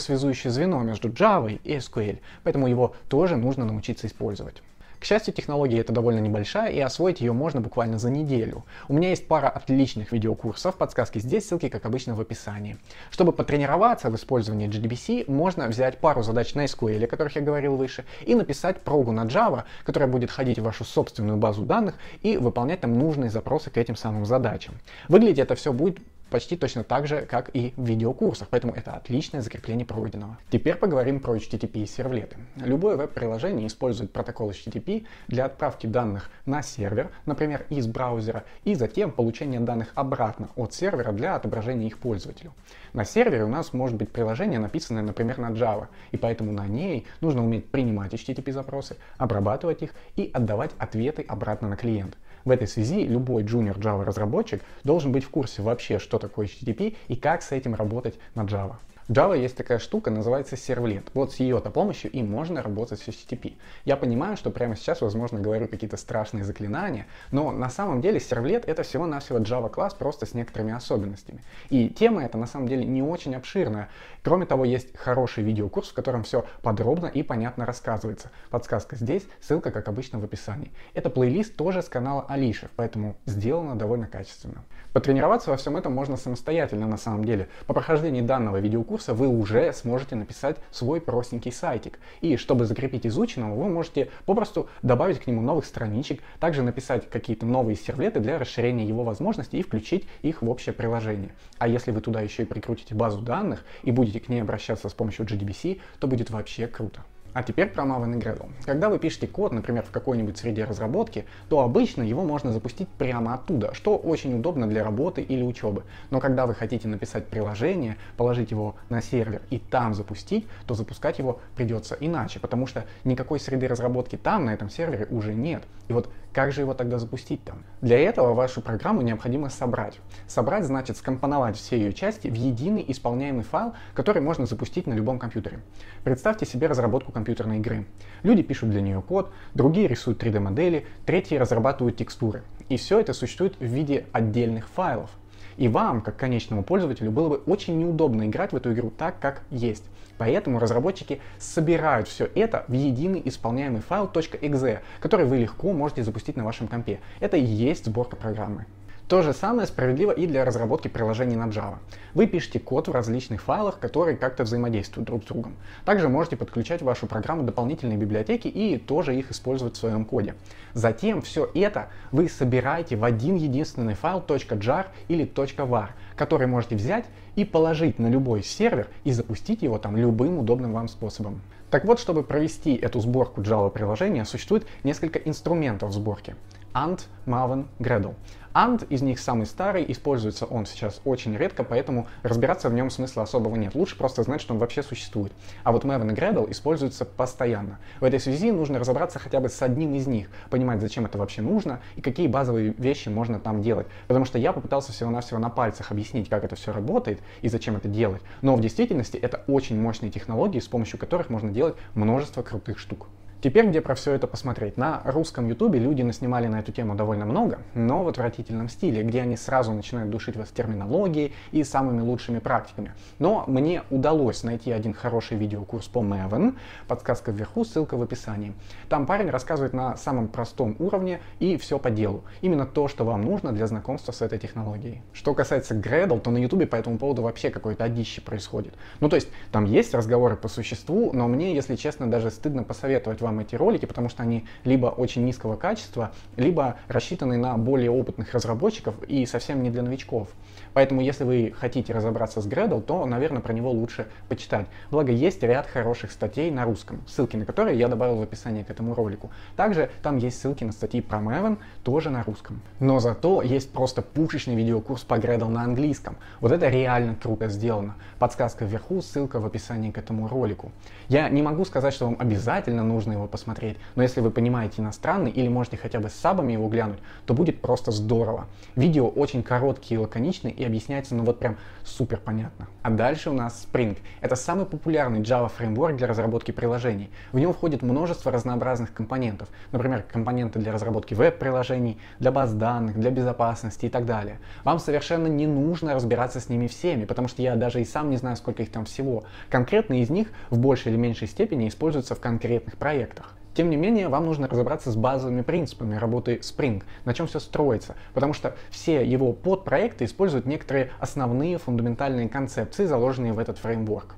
связующее 0.51 0.61
звено 0.61 0.83
между 0.83 1.09
Java 1.09 1.59
и 1.63 1.75
SQL, 1.77 2.19
поэтому 2.43 2.67
его 2.67 2.93
тоже 3.09 3.37
нужно 3.37 3.65
научиться 3.65 4.07
использовать. 4.07 4.61
К 4.99 5.03
счастью, 5.03 5.33
технология 5.33 5.79
эта 5.79 5.91
довольно 5.91 6.19
небольшая, 6.19 6.71
и 6.71 6.79
освоить 6.79 7.21
ее 7.21 7.33
можно 7.33 7.59
буквально 7.59 7.97
за 7.97 8.11
неделю. 8.11 8.63
У 8.87 8.93
меня 8.93 9.09
есть 9.09 9.27
пара 9.27 9.49
отличных 9.49 10.11
видеокурсов, 10.11 10.75
подсказки 10.75 11.17
здесь, 11.17 11.47
ссылки, 11.47 11.69
как 11.69 11.87
обычно, 11.87 12.13
в 12.13 12.21
описании. 12.21 12.77
Чтобы 13.09 13.31
потренироваться 13.31 14.11
в 14.11 14.15
использовании 14.15 14.69
JDBC, 14.69 15.31
можно 15.31 15.67
взять 15.67 15.97
пару 15.97 16.21
задач 16.21 16.53
на 16.53 16.65
SQL, 16.65 17.03
о 17.03 17.07
которых 17.07 17.35
я 17.35 17.41
говорил 17.41 17.77
выше, 17.77 18.05
и 18.27 18.35
написать 18.35 18.81
прогу 18.81 19.11
на 19.11 19.25
Java, 19.25 19.63
которая 19.85 20.07
будет 20.07 20.29
ходить 20.29 20.59
в 20.59 20.63
вашу 20.63 20.83
собственную 20.83 21.37
базу 21.37 21.63
данных 21.63 21.95
и 22.21 22.37
выполнять 22.37 22.81
там 22.81 22.93
нужные 22.93 23.31
запросы 23.31 23.71
к 23.71 23.77
этим 23.77 23.95
самым 23.95 24.27
задачам. 24.27 24.75
Выглядеть 25.07 25.39
это 25.39 25.55
все 25.55 25.73
будет 25.73 25.97
почти 26.31 26.57
точно 26.57 26.83
так 26.83 27.05
же, 27.05 27.21
как 27.25 27.51
и 27.53 27.73
в 27.77 27.85
видеокурсах, 27.85 28.47
поэтому 28.49 28.73
это 28.73 28.93
отличное 28.93 29.41
закрепление 29.41 29.85
пройденного. 29.85 30.37
Теперь 30.49 30.75
поговорим 30.75 31.19
про 31.19 31.35
HTTP 31.35 31.83
и 31.83 31.85
сервлеты. 31.85 32.37
Любое 32.55 32.95
веб-приложение 32.95 33.67
использует 33.67 34.11
протокол 34.11 34.49
HTTP 34.49 35.05
для 35.27 35.45
отправки 35.45 35.85
данных 35.85 36.31
на 36.45 36.63
сервер, 36.63 37.11
например, 37.25 37.67
из 37.69 37.85
браузера, 37.85 38.45
и 38.63 38.73
затем 38.73 39.11
получения 39.11 39.59
данных 39.59 39.91
обратно 39.93 40.49
от 40.55 40.73
сервера 40.73 41.11
для 41.11 41.35
отображения 41.35 41.87
их 41.87 41.99
пользователю. 41.99 42.53
На 42.93 43.05
сервере 43.05 43.45
у 43.45 43.47
нас 43.47 43.71
может 43.71 43.95
быть 43.95 44.11
приложение, 44.11 44.59
написанное, 44.59 45.01
например, 45.01 45.37
на 45.37 45.51
Java, 45.51 45.87
и 46.11 46.17
поэтому 46.17 46.51
на 46.51 46.67
ней 46.67 47.07
нужно 47.21 47.43
уметь 47.43 47.71
принимать 47.71 48.13
HTTP-запросы, 48.13 48.97
обрабатывать 49.17 49.81
их 49.81 49.93
и 50.17 50.29
отдавать 50.33 50.71
ответы 50.77 51.23
обратно 51.25 51.69
на 51.69 51.77
клиент. 51.77 52.17
В 52.43 52.49
этой 52.49 52.67
связи 52.67 53.03
любой 53.03 53.43
junior 53.43 53.77
Java 53.77 54.03
разработчик 54.03 54.61
должен 54.83 55.11
быть 55.11 55.23
в 55.23 55.29
курсе 55.29 55.61
вообще, 55.61 55.99
что 55.99 56.19
такое 56.19 56.47
HTTP 56.47 56.97
и 57.07 57.15
как 57.15 57.43
с 57.43 57.51
этим 57.51 57.75
работать 57.75 58.19
на 58.35 58.41
Java. 58.41 58.75
Java 59.11 59.37
есть 59.37 59.57
такая 59.57 59.77
штука, 59.77 60.09
называется 60.09 60.55
сервлет. 60.55 61.09
Вот 61.13 61.33
с 61.33 61.35
ее-то 61.35 61.69
помощью 61.69 62.09
и 62.11 62.23
можно 62.23 62.63
работать 62.63 63.01
с 63.01 63.07
HTTP. 63.09 63.55
Я 63.83 63.97
понимаю, 63.97 64.37
что 64.37 64.51
прямо 64.51 64.77
сейчас, 64.77 65.01
возможно, 65.01 65.37
говорю 65.37 65.67
какие-то 65.67 65.97
страшные 65.97 66.45
заклинания, 66.45 67.07
но 67.29 67.51
на 67.51 67.69
самом 67.69 67.99
деле 67.99 68.21
сервлет 68.21 68.63
это 68.69 68.83
всего-навсего 68.83 69.39
Java 69.39 69.69
класс, 69.69 69.93
просто 69.95 70.25
с 70.25 70.33
некоторыми 70.33 70.71
особенностями. 70.71 71.43
И 71.69 71.89
тема 71.89 72.23
эта 72.23 72.37
на 72.37 72.47
самом 72.47 72.69
деле 72.69 72.85
не 72.85 73.03
очень 73.03 73.35
обширная. 73.35 73.89
Кроме 74.23 74.45
того, 74.45 74.63
есть 74.63 74.95
хороший 74.95 75.43
видеокурс, 75.43 75.89
в 75.89 75.93
котором 75.93 76.23
все 76.23 76.45
подробно 76.61 77.07
и 77.07 77.21
понятно 77.21 77.65
рассказывается. 77.65 78.31
Подсказка 78.49 78.95
здесь, 78.95 79.27
ссылка, 79.41 79.71
как 79.71 79.89
обычно, 79.89 80.19
в 80.19 80.23
описании. 80.23 80.71
Это 80.93 81.09
плейлист 81.09 81.57
тоже 81.57 81.81
с 81.81 81.89
канала 81.89 82.25
Алишев, 82.29 82.69
поэтому 82.77 83.17
сделано 83.25 83.75
довольно 83.75 84.07
качественно. 84.07 84.63
Потренироваться 84.93 85.49
во 85.49 85.57
всем 85.57 85.75
этом 85.75 85.91
можно 85.91 86.15
самостоятельно 86.15 86.87
на 86.87 86.97
самом 86.97 87.25
деле. 87.25 87.49
По 87.67 87.73
прохождении 87.73 88.21
данного 88.21 88.57
видеокурса 88.57 89.00
курса 89.01 89.15
вы 89.15 89.27
уже 89.27 89.73
сможете 89.73 90.15
написать 90.15 90.57
свой 90.69 91.01
простенький 91.01 91.51
сайтик. 91.51 91.97
И 92.21 92.37
чтобы 92.37 92.65
закрепить 92.65 93.07
изученного, 93.07 93.55
вы 93.55 93.67
можете 93.67 94.11
попросту 94.27 94.69
добавить 94.83 95.19
к 95.19 95.25
нему 95.25 95.41
новых 95.41 95.65
страничек, 95.65 96.21
также 96.39 96.61
написать 96.61 97.09
какие-то 97.09 97.47
новые 97.47 97.75
сервлеты 97.75 98.19
для 98.19 98.37
расширения 98.37 98.85
его 98.85 99.03
возможностей 99.03 99.59
и 99.59 99.63
включить 99.63 100.05
их 100.21 100.43
в 100.43 100.49
общее 100.49 100.73
приложение. 100.73 101.31
А 101.57 101.67
если 101.67 101.89
вы 101.89 102.01
туда 102.01 102.21
еще 102.21 102.43
и 102.43 102.45
прикрутите 102.45 102.93
базу 102.93 103.21
данных 103.21 103.65
и 103.81 103.89
будете 103.89 104.19
к 104.19 104.29
ней 104.29 104.43
обращаться 104.43 104.87
с 104.87 104.93
помощью 104.93 105.25
JDBC, 105.25 105.81
то 105.99 106.05
будет 106.05 106.29
вообще 106.29 106.67
круто. 106.67 107.01
А 107.33 107.43
теперь 107.43 107.67
про 107.67 107.83
Maven 107.83 108.19
Gradle. 108.19 108.49
Когда 108.65 108.89
вы 108.89 108.99
пишете 108.99 109.25
код, 109.25 109.53
например, 109.53 109.83
в 109.83 109.91
какой-нибудь 109.91 110.37
среде 110.37 110.65
разработки, 110.65 111.25
то 111.47 111.61
обычно 111.61 112.03
его 112.03 112.23
можно 112.23 112.51
запустить 112.51 112.89
прямо 112.89 113.35
оттуда, 113.35 113.73
что 113.73 113.95
очень 113.95 114.37
удобно 114.37 114.67
для 114.67 114.83
работы 114.83 115.21
или 115.21 115.41
учебы. 115.41 115.83
Но 116.09 116.19
когда 116.19 116.45
вы 116.45 116.53
хотите 116.53 116.89
написать 116.89 117.27
приложение, 117.27 117.95
положить 118.17 118.51
его 118.51 118.75
на 118.89 119.01
сервер 119.01 119.41
и 119.49 119.59
там 119.59 119.93
запустить, 119.93 120.45
то 120.67 120.73
запускать 120.73 121.19
его 121.19 121.39
придется 121.55 121.95
иначе, 121.99 122.41
потому 122.41 122.67
что 122.67 122.83
никакой 123.05 123.39
среды 123.39 123.69
разработки 123.69 124.17
там, 124.17 124.45
на 124.45 124.53
этом 124.53 124.69
сервере, 124.69 125.07
уже 125.09 125.33
нет. 125.33 125.63
И 125.87 125.93
вот 125.93 126.09
как 126.33 126.53
же 126.53 126.61
его 126.61 126.73
тогда 126.73 126.97
запустить 126.97 127.43
там? 127.43 127.63
Для 127.81 127.99
этого 127.99 128.33
вашу 128.33 128.61
программу 128.61 129.01
необходимо 129.01 129.49
собрать. 129.49 129.99
Собрать 130.27 130.63
значит 130.63 130.95
скомпоновать 130.95 131.57
все 131.57 131.77
ее 131.77 131.91
части 131.91 132.29
в 132.29 132.35
единый 132.35 132.85
исполняемый 132.87 133.43
файл, 133.43 133.73
который 133.93 134.21
можно 134.21 134.45
запустить 134.45 134.87
на 134.87 134.93
любом 134.93 135.19
компьютере. 135.19 135.59
Представьте 136.05 136.45
себе 136.45 136.67
разработку 136.67 137.11
компьютерной 137.11 137.57
игры. 137.57 137.85
Люди 138.23 138.43
пишут 138.43 138.69
для 138.69 138.81
нее 138.81 139.01
код, 139.01 139.33
другие 139.53 139.87
рисуют 139.87 140.23
3D-модели, 140.23 140.85
третьи 141.05 141.35
разрабатывают 141.35 141.97
текстуры. 141.97 142.43
И 142.69 142.77
все 142.77 142.99
это 142.99 143.11
существует 143.11 143.59
в 143.59 143.65
виде 143.65 144.05
отдельных 144.13 144.69
файлов. 144.69 145.09
И 145.57 145.67
вам, 145.67 146.01
как 146.01 146.15
конечному 146.15 146.63
пользователю, 146.63 147.11
было 147.11 147.27
бы 147.27 147.35
очень 147.45 147.77
неудобно 147.77 148.25
играть 148.25 148.53
в 148.53 148.55
эту 148.55 148.71
игру 148.71 148.89
так, 148.97 149.19
как 149.19 149.43
есть. 149.49 149.83
Поэтому 150.21 150.59
разработчики 150.59 151.19
собирают 151.39 152.07
все 152.07 152.29
это 152.35 152.63
в 152.67 152.73
единый 152.73 153.23
исполняемый 153.25 153.81
файл 153.81 154.05
.exe, 154.05 154.81
который 154.99 155.25
вы 155.25 155.37
легко 155.37 155.73
можете 155.73 156.03
запустить 156.03 156.37
на 156.37 156.43
вашем 156.43 156.67
компе. 156.67 156.99
Это 157.21 157.37
и 157.37 157.43
есть 157.43 157.85
сборка 157.85 158.15
программы. 158.15 158.67
То 159.11 159.21
же 159.23 159.33
самое 159.33 159.67
справедливо 159.67 160.11
и 160.11 160.25
для 160.25 160.45
разработки 160.45 160.87
приложений 160.87 161.35
на 161.35 161.49
Java. 161.49 161.79
Вы 162.13 162.27
пишете 162.27 162.61
код 162.61 162.87
в 162.87 162.93
различных 162.93 163.41
файлах, 163.41 163.77
которые 163.77 164.15
как-то 164.15 164.43
взаимодействуют 164.43 165.05
друг 165.05 165.23
с 165.23 165.27
другом. 165.27 165.57
Также 165.83 166.07
можете 166.07 166.37
подключать 166.37 166.81
в 166.81 166.85
вашу 166.85 167.07
программу 167.07 167.43
дополнительные 167.43 167.97
библиотеки 167.97 168.47
и 168.47 168.77
тоже 168.77 169.13
их 169.17 169.29
использовать 169.29 169.75
в 169.75 169.79
своем 169.79 170.05
коде. 170.05 170.35
Затем 170.73 171.21
все 171.21 171.51
это 171.53 171.89
вы 172.13 172.29
собираете 172.29 172.95
в 172.95 173.03
один 173.03 173.35
единственный 173.35 173.95
файл 173.95 174.23
.jar 174.25 174.85
или 175.09 175.25
.var, 175.25 175.89
который 176.15 176.47
можете 176.47 176.77
взять 176.77 177.03
и 177.35 177.43
положить 177.43 177.99
на 177.99 178.07
любой 178.07 178.43
сервер 178.43 178.87
и 179.03 179.11
запустить 179.11 179.61
его 179.61 179.77
там 179.77 179.97
любым 179.97 180.39
удобным 180.39 180.71
вам 180.71 180.87
способом. 180.87 181.41
Так 181.69 181.83
вот, 181.83 181.99
чтобы 181.99 182.23
провести 182.23 182.75
эту 182.75 183.01
сборку 183.01 183.41
Java 183.41 183.69
приложения, 183.71 184.23
существует 184.23 184.65
несколько 184.85 185.19
инструментов 185.19 185.91
сборки. 185.91 186.37
Ant, 186.73 187.01
Maven, 187.25 187.65
Gradle. 187.79 188.15
Ant 188.53 188.85
из 188.89 189.01
них 189.01 189.19
самый 189.19 189.45
старый, 189.45 189.85
используется 189.91 190.45
он 190.45 190.65
сейчас 190.65 191.01
очень 191.05 191.35
редко, 191.35 191.63
поэтому 191.63 192.07
разбираться 192.23 192.69
в 192.69 192.73
нем 192.73 192.89
смысла 192.89 193.23
особого 193.23 193.55
нет. 193.55 193.75
Лучше 193.75 193.97
просто 193.97 194.23
знать, 194.23 194.41
что 194.41 194.53
он 194.53 194.59
вообще 194.59 194.83
существует. 194.83 195.33
А 195.63 195.71
вот 195.71 195.83
Maven 195.83 196.11
и 196.11 196.15
Gradle 196.15 196.49
используются 196.51 197.05
постоянно. 197.05 197.79
В 197.99 198.05
этой 198.05 198.19
связи 198.19 198.51
нужно 198.51 198.79
разобраться 198.79 199.19
хотя 199.19 199.39
бы 199.39 199.49
с 199.49 199.61
одним 199.61 199.95
из 199.95 200.07
них, 200.07 200.29
понимать, 200.49 200.81
зачем 200.81 201.05
это 201.05 201.17
вообще 201.17 201.41
нужно 201.41 201.81
и 201.95 202.01
какие 202.01 202.27
базовые 202.27 202.73
вещи 202.77 203.09
можно 203.09 203.39
там 203.39 203.61
делать. 203.61 203.87
Потому 204.07 204.25
что 204.25 204.37
я 204.37 204.53
попытался 204.53 204.91
всего-навсего 204.91 205.39
на 205.39 205.49
пальцах 205.49 205.91
объяснить, 205.91 206.29
как 206.29 206.43
это 206.43 206.55
все 206.55 206.71
работает 206.71 207.19
и 207.41 207.49
зачем 207.49 207.75
это 207.75 207.87
делать. 207.87 208.21
Но 208.41 208.55
в 208.55 208.61
действительности 208.61 209.17
это 209.17 209.43
очень 209.47 209.79
мощные 209.79 210.11
технологии, 210.11 210.59
с 210.59 210.67
помощью 210.67 210.99
которых 210.99 211.29
можно 211.29 211.51
делать 211.51 211.75
множество 211.95 212.43
крутых 212.43 212.79
штук. 212.79 213.07
Теперь 213.41 213.65
где 213.65 213.81
про 213.81 213.95
все 213.95 214.13
это 214.13 214.27
посмотреть? 214.27 214.77
На 214.77 215.01
русском 215.03 215.47
ютубе 215.47 215.79
люди 215.79 216.03
наснимали 216.03 216.45
на 216.45 216.59
эту 216.59 216.71
тему 216.71 216.93
довольно 216.93 217.25
много, 217.25 217.57
но 217.73 218.03
в 218.03 218.07
отвратительном 218.07 218.69
стиле, 218.69 219.01
где 219.01 219.21
они 219.21 219.35
сразу 219.35 219.73
начинают 219.73 220.11
душить 220.11 220.37
вас 220.37 220.49
терминологией 220.49 221.33
и 221.51 221.63
самыми 221.63 222.01
лучшими 222.01 222.37
практиками. 222.37 222.93
Но 223.17 223.43
мне 223.47 223.81
удалось 223.89 224.43
найти 224.43 224.71
один 224.71 224.93
хороший 224.93 225.37
видеокурс 225.37 225.87
по 225.87 226.03
Maven, 226.03 226.55
подсказка 226.87 227.31
вверху, 227.31 227.65
ссылка 227.65 227.97
в 227.97 228.03
описании. 228.03 228.53
Там 228.89 229.07
парень 229.07 229.31
рассказывает 229.31 229.73
на 229.73 229.97
самом 229.97 230.27
простом 230.27 230.75
уровне 230.77 231.19
и 231.39 231.57
все 231.57 231.79
по 231.79 231.89
делу. 231.89 232.23
Именно 232.41 232.67
то, 232.67 232.87
что 232.87 233.05
вам 233.05 233.23
нужно 233.23 233.53
для 233.53 233.65
знакомства 233.65 234.11
с 234.11 234.21
этой 234.21 234.37
технологией. 234.37 235.01
Что 235.13 235.33
касается 235.33 235.73
Gradle, 235.73 236.19
то 236.19 236.29
на 236.29 236.37
ютубе 236.37 236.67
по 236.67 236.75
этому 236.75 236.99
поводу 236.99 237.23
вообще 237.23 237.49
какое-то 237.49 237.85
одище 237.85 238.21
происходит. 238.21 238.75
Ну 238.99 239.09
то 239.09 239.15
есть 239.15 239.29
там 239.51 239.65
есть 239.65 239.95
разговоры 239.95 240.35
по 240.35 240.47
существу, 240.47 241.09
но 241.11 241.27
мне, 241.27 241.55
если 241.55 241.75
честно, 241.75 242.05
даже 242.05 242.29
стыдно 242.29 242.61
посоветовать 242.61 243.19
вам 243.19 243.30
вам 243.31 243.39
эти 243.39 243.55
ролики, 243.55 243.85
потому 243.85 244.09
что 244.09 244.23
они 244.23 244.45
либо 244.63 244.87
очень 244.87 245.25
низкого 245.25 245.55
качества, 245.55 246.11
либо 246.35 246.75
рассчитаны 246.87 247.37
на 247.37 247.57
более 247.57 247.89
опытных 247.89 248.33
разработчиков 248.33 249.01
и 249.03 249.25
совсем 249.25 249.63
не 249.63 249.69
для 249.69 249.81
новичков. 249.81 250.27
Поэтому, 250.73 251.01
если 251.01 251.23
вы 251.23 251.53
хотите 251.57 251.93
разобраться 251.93 252.41
с 252.41 252.47
Gradle, 252.47 252.81
то, 252.81 253.05
наверное, 253.05 253.41
про 253.41 253.53
него 253.53 253.71
лучше 253.71 254.07
почитать. 254.29 254.67
Благо, 254.89 255.11
есть 255.11 255.43
ряд 255.43 255.67
хороших 255.67 256.11
статей 256.11 256.49
на 256.51 256.63
русском, 256.63 257.01
ссылки 257.07 257.35
на 257.35 257.45
которые 257.45 257.77
я 257.77 257.87
добавил 257.87 258.17
в 258.17 258.21
описании 258.21 258.63
к 258.63 258.69
этому 258.69 258.93
ролику. 258.93 259.31
Также 259.55 259.89
там 260.01 260.17
есть 260.17 260.39
ссылки 260.39 260.63
на 260.63 260.71
статьи 260.71 261.01
про 261.01 261.19
Maven, 261.19 261.57
тоже 261.83 262.09
на 262.09 262.23
русском. 262.23 262.61
Но 262.79 262.99
зато 262.99 263.41
есть 263.41 263.71
просто 263.71 264.01
пушечный 264.01 264.55
видеокурс 264.55 265.03
по 265.03 265.15
Gradle 265.15 265.49
на 265.49 265.63
английском. 265.63 266.15
Вот 266.39 266.51
это 266.51 266.69
реально 266.69 267.15
круто 267.15 267.49
сделано. 267.49 267.95
Подсказка 268.19 268.65
вверху, 268.65 269.01
ссылка 269.01 269.39
в 269.39 269.45
описании 269.45 269.91
к 269.91 269.97
этому 269.97 270.27
ролику. 270.27 270.71
Я 271.09 271.29
не 271.29 271.41
могу 271.41 271.65
сказать, 271.65 271.93
что 271.93 272.05
вам 272.05 272.15
обязательно 272.19 272.83
нужно 272.83 273.13
его 273.13 273.20
посмотреть, 273.27 273.77
но 273.95 274.03
если 274.03 274.21
вы 274.21 274.31
понимаете 274.31 274.81
иностранный 274.81 275.31
или 275.31 275.47
можете 275.47 275.77
хотя 275.77 275.99
бы 275.99 276.09
с 276.09 276.13
сабами 276.13 276.53
его 276.53 276.67
глянуть, 276.67 276.99
то 277.25 277.33
будет 277.33 277.61
просто 277.61 277.91
здорово. 277.91 278.47
Видео 278.75 279.07
очень 279.07 279.43
короткие 279.43 279.99
и 279.99 280.01
лаконичные 280.01 280.53
и 280.53 280.63
объясняется 280.63 281.15
ну 281.15 281.23
вот 281.23 281.39
прям 281.39 281.57
супер 281.83 282.19
понятно. 282.23 282.67
А 282.81 282.89
дальше 282.89 283.29
у 283.29 283.33
нас 283.33 283.67
Spring. 283.71 283.97
Это 284.21 284.35
самый 284.35 284.65
популярный 284.65 285.21
Java 285.21 285.49
фреймворк 285.49 285.97
для 285.97 286.07
разработки 286.07 286.51
приложений. 286.51 287.09
В 287.31 287.39
него 287.39 287.53
входит 287.53 287.81
множество 287.81 288.31
разнообразных 288.31 288.93
компонентов. 288.93 289.49
Например, 289.71 290.03
компоненты 290.03 290.59
для 290.59 290.71
разработки 290.71 291.13
веб-приложений, 291.13 291.99
для 292.19 292.31
баз 292.31 292.53
данных, 292.53 292.99
для 292.99 293.11
безопасности 293.11 293.85
и 293.85 293.89
так 293.89 294.05
далее. 294.05 294.39
Вам 294.63 294.79
совершенно 294.79 295.27
не 295.27 295.47
нужно 295.47 295.93
разбираться 295.93 296.39
с 296.39 296.49
ними 296.49 296.67
всеми, 296.67 297.05
потому 297.05 297.27
что 297.27 297.41
я 297.41 297.55
даже 297.55 297.81
и 297.81 297.85
сам 297.85 298.09
не 298.09 298.17
знаю, 298.17 298.35
сколько 298.35 298.63
их 298.63 298.71
там 298.71 298.85
всего. 298.85 299.23
Конкретные 299.49 300.01
из 300.01 300.09
них 300.09 300.29
в 300.49 300.57
большей 300.57 300.91
или 300.91 300.97
меньшей 300.97 301.27
степени 301.27 301.67
используются 301.67 302.15
в 302.15 302.19
конкретных 302.19 302.77
проектах. 302.77 303.10
Тем 303.53 303.69
не 303.69 303.75
менее, 303.75 304.07
вам 304.07 304.25
нужно 304.25 304.47
разобраться 304.47 304.91
с 304.91 304.95
базовыми 304.95 305.41
принципами 305.41 305.95
работы 305.95 306.35
Spring, 306.37 306.83
на 307.03 307.13
чем 307.13 307.27
все 307.27 307.39
строится, 307.39 307.95
потому 308.13 308.33
что 308.33 308.55
все 308.69 309.05
его 309.05 309.33
подпроекты 309.33 310.05
используют 310.05 310.45
некоторые 310.45 310.91
основные 310.99 311.57
фундаментальные 311.57 312.29
концепции, 312.29 312.85
заложенные 312.85 313.33
в 313.33 313.39
этот 313.39 313.57
фреймворк. 313.57 314.15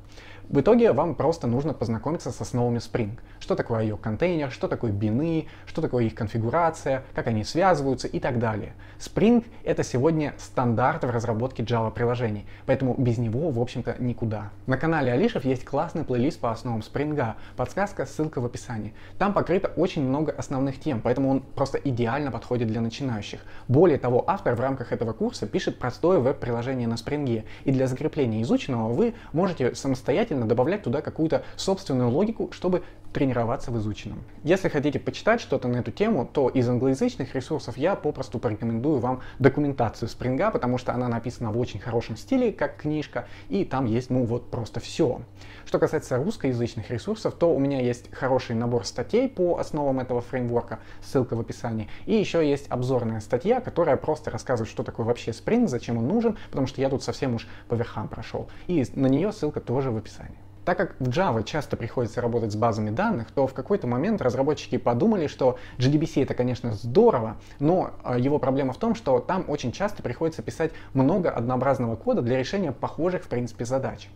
В 0.50 0.60
итоге 0.60 0.92
вам 0.92 1.16
просто 1.16 1.48
нужно 1.48 1.74
познакомиться 1.74 2.32
с 2.32 2.42
основами 2.42 2.78
Spring. 2.78 3.18
Что 3.40 3.56
такое 3.56 3.84
ее 3.84 3.98
контейнер, 3.98 4.52
что 4.52 4.68
такое 4.68 4.92
бины, 4.92 5.48
что 5.66 5.82
такое 5.82 6.04
их 6.06 6.16
конфигурация, 6.16 7.04
как 7.16 7.28
они 7.28 7.44
связываются 7.44 8.08
и 8.08 8.20
так 8.20 8.40
далее. 8.40 8.74
Spring— 9.00 9.46
это 9.64 9.84
сегодня 9.84 10.34
стандарт 10.38 11.04
в 11.04 11.10
разработке 11.10 11.64
Java 11.64 11.92
приложений, 11.92 12.46
поэтому 12.66 12.94
без 12.98 13.18
него, 13.18 13.50
в 13.50 13.60
общем-то, 13.60 13.96
никуда. 14.00 14.52
На 14.68 14.78
канале 14.78 15.12
Алишев 15.12 15.46
есть 15.46 15.66
классный 15.66 16.04
плейлист 16.04 16.40
по 16.40 16.52
основам 16.52 16.82
Spring, 16.82 17.34
подсказка, 17.56 18.06
ссылка 18.06 18.40
в 18.40 18.46
описании. 18.46 18.94
Там 19.18 19.34
покрыто 19.34 19.70
очень 19.76 20.04
много 20.04 20.32
основных 20.32 20.80
тем, 20.80 21.02
поэтому 21.02 21.30
он 21.30 21.42
просто 21.42 21.78
идеально 21.78 22.32
подходит 22.32 22.68
для 22.68 22.82
начинающих. 22.82 23.42
Более 23.68 23.98
того, 23.98 24.24
автор 24.28 24.56
в 24.56 24.60
рамках 24.60 24.92
этого 24.92 25.14
курса 25.14 25.48
пишет 25.48 25.80
простое 25.80 26.20
веб-приложение 26.20 26.88
на 26.88 26.96
Spring, 26.96 27.44
и 27.64 27.72
для 27.72 27.88
закрепления 27.88 28.42
изученного 28.42 28.92
вы 28.92 29.14
можете 29.32 29.76
самостоятельно 29.76 30.33
желательно 30.34 30.48
добавлять 30.48 30.84
туда 30.84 31.02
какую-то 31.02 31.44
собственную 31.56 32.10
логику, 32.10 32.50
чтобы 32.52 32.84
тренироваться 33.14 33.72
в 33.72 33.78
изученном. 33.78 34.24
Если 34.44 34.68
хотите 34.68 35.00
почитать 35.00 35.40
что-то 35.40 35.68
на 35.68 35.78
эту 35.78 35.92
тему, 35.92 36.30
то 36.32 36.50
из 36.50 36.68
англоязычных 36.68 37.36
ресурсов 37.36 37.78
я 37.78 37.96
попросту 37.96 38.40
порекомендую 38.40 39.00
вам 39.00 39.22
документацию 39.40 40.10
Спринга, 40.10 40.52
потому 40.52 40.78
что 40.78 40.94
она 40.94 41.08
написана 41.08 41.52
в 41.52 41.58
очень 41.60 41.80
хорошем 41.80 42.18
стиле, 42.18 42.52
как 42.52 42.78
книжка, 42.78 43.28
и 43.50 43.64
там 43.64 43.86
есть, 43.86 44.10
ну 44.10 44.26
вот, 44.26 44.50
просто 44.50 44.80
все. 44.80 45.22
Что 45.66 45.80
касается 45.80 46.18
русскоязычных 46.18 46.90
ресурсов, 46.90 47.36
то 47.36 47.54
у 47.54 47.60
меня 47.60 47.80
есть 47.80 48.14
хороший 48.14 48.56
набор 48.56 48.86
статей 48.86 49.30
по 49.30 49.58
основам 49.58 50.00
этого 50.00 50.22
фреймворка, 50.22 50.80
ссылка 51.02 51.36
в 51.36 51.40
описании, 51.40 51.90
и 52.06 52.16
еще 52.16 52.48
есть 52.48 52.70
обзорная 52.70 53.22
статья, 53.22 53.62
которая 53.62 53.96
просто 53.96 54.32
рассказывает, 54.32 54.70
что 54.70 54.84
такое 54.84 55.06
вообще 55.06 55.32
Spring, 55.32 55.68
зачем 55.68 55.98
он 55.98 56.08
нужен, 56.08 56.38
потому 56.50 56.68
что 56.68 56.82
я 56.82 56.90
тут 56.90 57.04
совсем 57.04 57.36
уж 57.36 57.48
по 57.68 57.76
верхам 57.76 58.08
прошел. 58.08 58.50
И 58.68 58.84
на 58.96 59.08
нее 59.08 59.32
ссылка 59.32 59.62
тоже 59.62 59.92
в 59.92 59.98
описании. 59.98 60.43
Так 60.66 60.78
как 60.78 60.96
в 61.00 61.10
Java 61.10 61.44
часто 61.44 61.76
приходится 61.76 62.22
работать 62.22 62.54
с 62.54 62.56
базами 62.56 62.90
данных, 62.90 63.32
то 63.32 63.48
в 63.48 63.54
какой-то 63.54 63.86
момент 63.86 64.22
разработчики 64.22 64.78
подумали, 64.78 65.28
что 65.28 65.58
JDBC 65.78 66.24
это, 66.24 66.34
конечно, 66.34 66.74
здорово, 66.74 67.36
но 67.60 67.92
а, 68.04 68.18
его 68.18 68.40
проблема 68.40 68.72
в 68.72 68.78
том, 68.78 68.96
что 68.96 69.20
там 69.20 69.46
очень 69.50 69.74
часто 69.74 70.02
приходится 70.02 70.42
писать 70.42 70.72
много 70.94 71.30
однообразного 71.30 71.98
кода 71.98 72.22
для 72.22 72.38
решения 72.38 72.72
похожих, 72.72 73.24
в 73.24 73.28
принципе, 73.28 73.66
задач. 73.66 74.10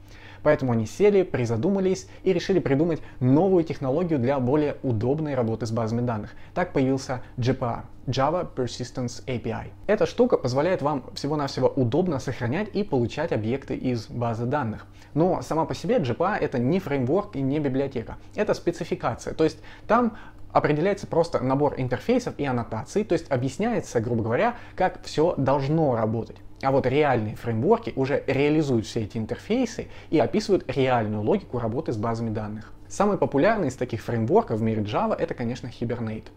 Поэтому 0.43 0.71
они 0.71 0.85
сели, 0.85 1.23
призадумались 1.23 2.07
и 2.23 2.31
решили 2.31 2.59
придумать 2.59 3.01
новую 3.19 3.63
технологию 3.63 4.19
для 4.19 4.39
более 4.39 4.77
удобной 4.83 5.35
работы 5.35 5.65
с 5.65 5.71
базами 5.71 6.01
данных. 6.01 6.31
Так 6.53 6.71
появился 6.73 7.21
JPA. 7.37 7.83
Java 8.07 8.47
Persistence 8.55 9.25
API. 9.25 9.71
Эта 9.85 10.05
штука 10.05 10.37
позволяет 10.37 10.81
вам 10.81 11.03
всего-навсего 11.13 11.67
удобно 11.67 12.19
сохранять 12.19 12.69
и 12.73 12.83
получать 12.83 13.33
объекты 13.33 13.75
из 13.75 14.07
базы 14.07 14.45
данных. 14.45 14.85
Но 15.13 15.41
сама 15.41 15.65
по 15.65 15.75
себе 15.75 15.97
JPA 15.97 16.37
это 16.37 16.59
не 16.59 16.79
фреймворк 16.79 17.35
и 17.35 17.41
не 17.41 17.59
библиотека. 17.59 18.17
Это 18.35 18.53
спецификация. 18.53 19.33
То 19.33 19.43
есть 19.43 19.59
там 19.87 20.17
определяется 20.51 21.07
просто 21.07 21.39
набор 21.39 21.75
интерфейсов 21.77 22.33
и 22.37 22.45
аннотаций, 22.45 23.03
то 23.03 23.13
есть 23.13 23.29
объясняется, 23.31 23.99
грубо 23.99 24.23
говоря, 24.23 24.55
как 24.75 25.03
все 25.03 25.33
должно 25.37 25.95
работать. 25.95 26.37
А 26.63 26.71
вот 26.71 26.87
реальные 26.87 27.35
фреймворки 27.35 27.93
уже 27.95 28.23
реализуют 28.25 28.87
все 28.87 29.01
эти 29.01 29.17
интерфейсы 29.17 29.87
и 30.09 30.17
описывают 30.17 30.65
реальную 30.67 31.21
логику 31.21 31.59
работы 31.59 31.93
с 31.93 31.97
базами 31.97 32.31
данных. 32.31 32.73
Самый 32.87 33.17
популярный 33.17 33.67
из 33.67 33.75
таких 33.75 34.01
фреймворков 34.01 34.59
в 34.59 34.63
мире 34.63 34.81
Java 34.81 35.13
это, 35.13 35.33
конечно, 35.33 35.67
Hibernate. 35.67 36.27